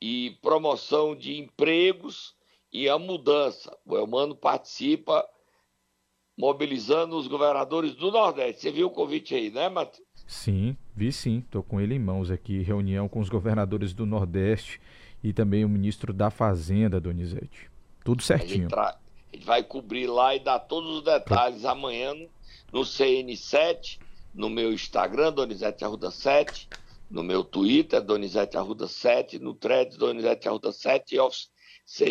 e 0.00 0.36
promoção 0.42 1.16
de 1.16 1.38
empregos 1.38 2.34
e 2.72 2.88
a 2.88 2.98
mudança. 2.98 3.76
O 3.84 3.96
Elmano 3.96 4.34
participa 4.34 5.26
mobilizando 6.36 7.16
os 7.16 7.26
governadores 7.26 7.94
do 7.94 8.10
Nordeste. 8.10 8.62
Você 8.62 8.72
viu 8.72 8.88
o 8.88 8.90
convite 8.90 9.34
aí, 9.34 9.50
né, 9.50 9.68
Matheus? 9.68 10.06
Sim, 10.26 10.76
vi 10.94 11.12
sim. 11.12 11.38
Estou 11.38 11.62
com 11.62 11.80
ele 11.80 11.94
em 11.94 11.98
mãos 11.98 12.30
aqui. 12.30 12.62
Reunião 12.62 13.08
com 13.08 13.20
os 13.20 13.28
governadores 13.28 13.92
do 13.92 14.04
Nordeste 14.04 14.80
e 15.22 15.32
também 15.32 15.64
o 15.64 15.68
ministro 15.68 16.12
da 16.12 16.30
Fazenda, 16.30 17.00
Donizete. 17.00 17.70
Tudo 18.04 18.22
certinho. 18.22 18.68
A 18.76 18.98
gente, 19.32 19.44
vai 19.44 19.64
cobrir 19.64 20.06
lá 20.06 20.34
e 20.34 20.38
dar 20.38 20.60
todos 20.60 20.98
os 20.98 21.02
detalhes 21.02 21.64
amanhã 21.64 22.14
no 22.72 22.82
CN7, 22.82 23.98
no 24.34 24.48
meu 24.48 24.72
Instagram, 24.72 25.32
Donizete 25.32 25.84
Arruda 25.84 26.10
7, 26.10 26.68
no 27.10 27.22
meu 27.22 27.42
Twitter, 27.42 28.02
Donizete 28.02 28.56
Arruda 28.56 28.86
7, 28.86 29.38
no 29.38 29.54
Threads, 29.54 29.96
Donizete 29.96 30.48
Arruda 30.48 30.72
7 30.72 31.14
e 31.14 31.20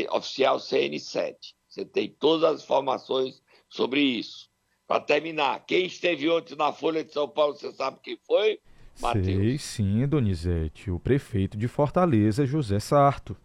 oficial 0.09 0.57
CN7. 0.57 1.35
Você 1.67 1.85
tem 1.85 2.09
todas 2.09 2.43
as 2.55 2.63
informações 2.63 3.41
sobre 3.69 4.01
isso. 4.01 4.49
Para 4.87 4.99
terminar, 5.01 5.65
quem 5.65 5.85
esteve 5.85 6.29
ontem 6.29 6.55
na 6.55 6.71
Folha 6.71 7.03
de 7.03 7.11
São 7.11 7.27
Paulo, 7.27 7.55
você 7.55 7.71
sabe 7.71 7.99
quem 8.03 8.17
foi? 8.25 8.59
Mateus. 9.01 9.25
Sei 9.25 9.57
sim, 9.57 10.07
Donizete, 10.07 10.91
o 10.91 10.99
prefeito 10.99 11.57
de 11.57 11.67
Fortaleza, 11.67 12.45
José 12.45 12.79
Sarto. 12.79 13.35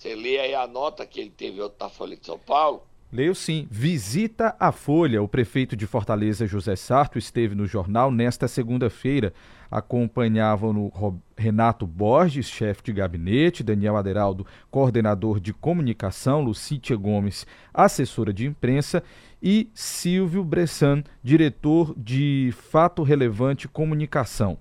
Você 0.00 0.14
lê 0.14 0.38
aí 0.38 0.54
a 0.54 0.66
nota 0.66 1.04
que 1.04 1.20
ele 1.20 1.28
teve 1.28 1.60
na 1.78 1.90
Folha 1.90 2.16
de 2.16 2.24
São 2.24 2.38
Paulo? 2.38 2.86
Leio 3.12 3.34
sim. 3.34 3.68
Visita 3.70 4.56
a 4.58 4.72
Folha. 4.72 5.22
O 5.22 5.28
prefeito 5.28 5.76
de 5.76 5.86
Fortaleza, 5.86 6.46
José 6.46 6.74
Sarto, 6.74 7.18
esteve 7.18 7.54
no 7.54 7.66
jornal 7.66 8.10
nesta 8.10 8.48
segunda-feira. 8.48 9.34
Acompanhavam-no 9.70 10.90
Renato 11.36 11.86
Borges, 11.86 12.48
chefe 12.48 12.82
de 12.84 12.94
gabinete, 12.94 13.62
Daniel 13.62 13.94
Aderaldo, 13.94 14.46
coordenador 14.70 15.38
de 15.38 15.52
comunicação, 15.52 16.40
Lucítia 16.40 16.96
Gomes, 16.96 17.46
assessora 17.74 18.32
de 18.32 18.46
imprensa, 18.46 19.02
e 19.42 19.68
Silvio 19.74 20.42
Bressan, 20.42 21.04
diretor 21.22 21.94
de 21.94 22.54
Fato 22.70 23.02
Relevante 23.02 23.68
Comunicação. 23.68 24.56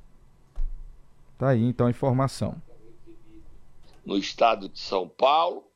Tá 1.38 1.52
aí 1.52 1.63
então 1.63 1.88
a 1.88 1.91
informação. 1.91 2.62
No 4.06 4.18
estado 4.18 4.70
de 4.70 4.80
São 4.80 5.08
Paulo, 5.08 5.70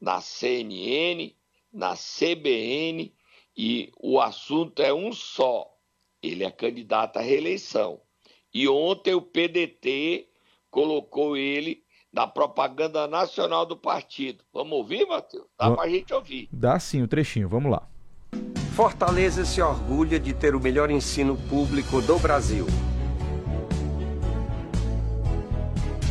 na 0.00 0.20
CNN, 0.20 1.32
na 1.72 1.94
CBN 1.94 3.14
e 3.56 3.92
o 4.00 4.20
assunto 4.20 4.82
é 4.82 4.92
um 4.92 5.12
só. 5.12 5.68
Ele 6.22 6.44
é 6.44 6.50
candidato 6.50 7.18
à 7.18 7.22
reeleição. 7.22 8.00
E 8.52 8.68
ontem 8.68 9.14
o 9.14 9.22
PDT 9.22 10.28
colocou 10.70 11.36
ele 11.36 11.82
na 12.12 12.26
propaganda 12.26 13.06
nacional 13.06 13.64
do 13.64 13.76
partido. 13.76 14.44
Vamos 14.52 14.72
ouvir, 14.72 15.06
Matheus? 15.06 15.46
Dá 15.58 15.70
para 15.70 15.84
a 15.84 15.88
gente 15.88 16.12
ouvir. 16.12 16.48
Dá 16.52 16.78
sim 16.78 17.00
o 17.00 17.04
um 17.04 17.08
trechinho, 17.08 17.48
vamos 17.48 17.70
lá. 17.70 17.88
Fortaleza 18.74 19.44
se 19.44 19.60
orgulha 19.60 20.18
de 20.18 20.34
ter 20.34 20.54
o 20.54 20.60
melhor 20.60 20.90
ensino 20.90 21.36
público 21.48 22.00
do 22.02 22.18
Brasil. 22.18 22.66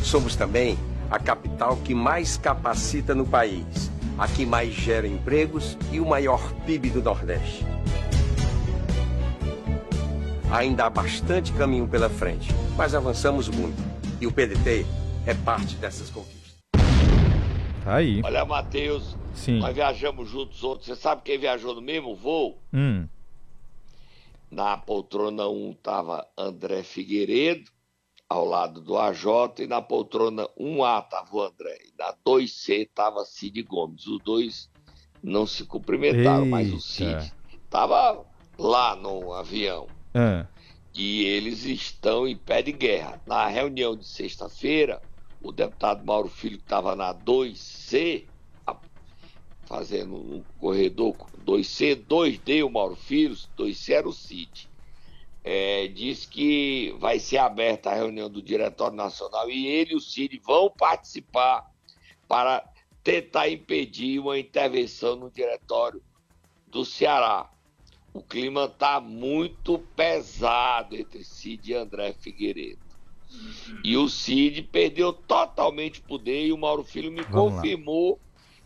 Somos 0.04 0.36
também 0.36 0.78
a 1.12 1.20
capital 1.20 1.76
que 1.78 1.94
mais 1.94 2.38
capacita 2.38 3.14
no 3.14 3.26
país 3.26 3.92
a 4.18 4.28
que 4.28 4.46
mais 4.46 4.72
gera 4.74 5.08
empregos 5.08 5.78
e 5.92 6.00
o 6.00 6.06
maior 6.06 6.54
PIB 6.66 6.92
do 6.92 7.02
Nordeste. 7.02 7.66
Ainda 10.52 10.86
há 10.86 10.90
bastante 10.90 11.52
caminho 11.54 11.88
pela 11.88 12.10
frente, 12.10 12.50
mas 12.78 12.94
avançamos 12.94 13.50
muito. 13.50 13.82
E 14.20 14.28
o 14.28 14.32
PDT 14.32 14.86
é 15.26 15.34
parte 15.34 15.76
dessas 15.78 16.10
conquistas. 16.10 16.56
Tá 17.84 17.96
aí. 17.96 18.22
Olha, 18.24 18.46
Matheus, 18.46 19.18
Sim. 19.34 19.58
nós 19.60 19.74
viajamos 19.74 20.30
juntos 20.30 20.64
outros. 20.64 20.88
Você 20.88 20.96
sabe 20.96 21.24
quem 21.24 21.40
viajou 21.40 21.74
no 21.74 21.82
mesmo 21.82 22.14
voo? 22.16 22.62
Hum. 22.72 23.08
Na 24.52 24.78
poltrona 24.78 25.48
1 25.48 25.72
estava 25.72 26.28
André 26.38 26.84
Figueiredo, 26.84 27.72
ao 28.32 28.46
lado 28.46 28.80
do 28.80 28.98
AJ, 28.98 29.60
e 29.60 29.68
na 29.68 29.82
poltrona 29.82 30.48
1A 30.58 31.04
estava 31.04 31.36
o 31.36 31.42
André, 31.42 31.78
e 31.86 31.94
na 31.98 32.14
2C 32.26 32.84
estava 32.84 33.26
Cid 33.26 33.62
Gomes. 33.64 34.08
Os 34.08 34.24
dois 34.24 34.70
não 35.22 35.46
se 35.46 35.66
cumprimentaram, 35.66 36.46
Eita. 36.46 36.50
mas 36.50 36.72
o 36.72 36.80
Cid 36.80 37.34
estava 37.52 38.26
lá 38.58 38.96
no 38.96 39.34
avião. 39.34 39.86
É. 40.14 40.46
E 40.94 41.26
eles 41.26 41.66
estão 41.66 42.26
em 42.26 42.38
pé 42.38 42.62
de 42.62 42.72
guerra. 42.72 43.22
Na 43.28 43.48
reunião 43.48 43.98
de 43.98 44.08
sexta-feira, 44.08 45.02
o 45.42 45.52
deputado 45.52 46.06
Mauro 46.06 46.30
Filho, 46.30 46.58
que 46.58 46.64
estava 46.64 46.96
na 46.96 47.14
2C, 47.14 48.28
fazendo 49.66 50.16
um 50.16 50.42
corredor 50.58 51.18
2C, 51.46 52.02
2D, 52.06 52.66
o 52.66 52.70
Mauro 52.70 52.96
Filho, 52.96 53.36
2C 53.58 53.90
era 53.94 54.08
o 54.08 54.14
Cid 54.14 54.71
é, 55.44 55.88
diz 55.88 56.26
que 56.26 56.96
vai 57.00 57.20
ser 57.20 57.38
aberta 57.38 57.90
a 57.90 57.96
reunião 57.96 58.30
do 58.30 58.42
Diretório 58.42 58.96
Nacional 58.96 59.50
e 59.50 59.68
ele 59.68 59.94
e 59.94 59.96
o 59.96 60.00
Cid 60.00 60.40
vão 60.44 60.70
participar 60.70 61.70
para 62.28 62.64
tentar 63.04 63.50
impedir 63.50 64.20
uma 64.20 64.38
intervenção 64.38 65.16
no 65.16 65.32
Diretório 65.32 66.02
do 66.68 66.86
Ceará. 66.86 67.50
O 68.14 68.22
clima 68.22 68.66
está 68.66 69.00
muito 69.00 69.80
pesado 69.96 70.96
entre 70.96 71.24
Cid 71.24 71.72
e 71.72 71.74
André 71.74 72.14
Figueiredo. 72.14 72.80
E 73.84 73.96
o 73.96 74.10
Cid 74.10 74.64
perdeu 74.64 75.14
totalmente 75.14 76.02
o 76.02 76.04
poder 76.04 76.46
e 76.46 76.52
o 76.54 76.58
Mauro 76.58 76.84
Filho 76.84 77.12
me 77.12 77.22
Vamos 77.22 77.56
confirmou 77.56 78.12
lá. 78.12 78.18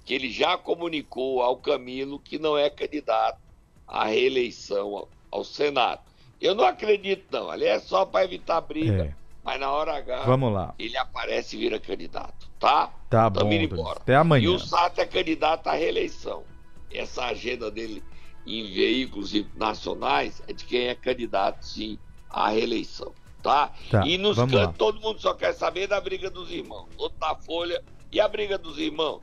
que 0.03 0.13
ele 0.13 0.29
já 0.29 0.57
comunicou 0.57 1.41
ao 1.41 1.57
Camilo 1.57 2.19
que 2.19 2.39
não 2.39 2.57
é 2.57 2.69
candidato 2.69 3.39
à 3.87 4.05
reeleição 4.05 5.07
ao 5.31 5.43
Senado. 5.43 6.01
Eu 6.41 6.53
não 6.55 6.65
acredito, 6.65 7.25
não. 7.31 7.49
Ali 7.49 7.65
é 7.65 7.79
só 7.79 8.05
para 8.05 8.25
evitar 8.25 8.61
briga. 8.61 9.05
É. 9.05 9.25
Mas 9.43 9.59
na 9.59 9.71
hora 9.71 9.97
H, 9.97 10.23
Vamos 10.23 10.51
lá. 10.51 10.73
ele 10.79 10.97
aparece 10.97 11.55
e 11.55 11.59
vira 11.59 11.79
candidato, 11.79 12.49
tá? 12.59 12.91
Tá 13.09 13.29
Tamo 13.29 13.45
bom. 13.49 13.53
Indo 13.53 13.75
embora. 13.75 13.99
Até 13.99 14.15
amanhã. 14.15 14.45
E 14.45 14.47
o 14.49 14.57
Sato 14.59 14.99
é 14.99 15.05
candidato 15.05 15.67
à 15.67 15.73
reeleição. 15.73 16.43
Essa 16.91 17.25
agenda 17.25 17.69
dele 17.69 18.03
em 18.47 18.73
veículos 18.73 19.33
nacionais 19.55 20.41
é 20.47 20.53
de 20.53 20.65
quem 20.65 20.87
é 20.87 20.95
candidato, 20.95 21.63
sim, 21.63 21.99
à 22.29 22.49
reeleição. 22.49 23.13
tá? 23.43 23.71
Tá, 23.91 24.05
e 24.07 24.17
nos 24.17 24.35
vamos 24.35 24.53
lá. 24.55 24.61
cantos 24.61 24.77
todo 24.77 24.99
mundo 24.99 25.19
só 25.21 25.33
quer 25.35 25.53
saber 25.53 25.87
da 25.87 26.01
briga 26.01 26.29
dos 26.31 26.49
irmãos. 26.51 26.87
Outro 26.97 27.17
na 27.21 27.35
Folha 27.35 27.83
e 28.11 28.19
a 28.19 28.27
briga 28.27 28.57
dos 28.57 28.79
irmãos. 28.79 29.21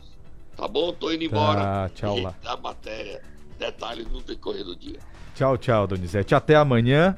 Tá 0.57 0.69
bom? 0.69 0.93
Tô 0.93 1.11
indo 1.11 1.25
embora. 1.25 1.61
Tá, 1.61 1.89
tchau 1.95 2.21
lá. 2.21 2.33
A 2.45 2.57
matéria, 2.57 3.23
detalhes 3.59 4.07
no 4.09 4.21
decorrer 4.23 4.65
do 4.65 4.77
dia. 4.77 5.01
Tchau, 5.35 5.57
tchau, 5.57 5.87
Donizete. 5.87 6.35
Até 6.35 6.55
amanhã. 6.55 7.15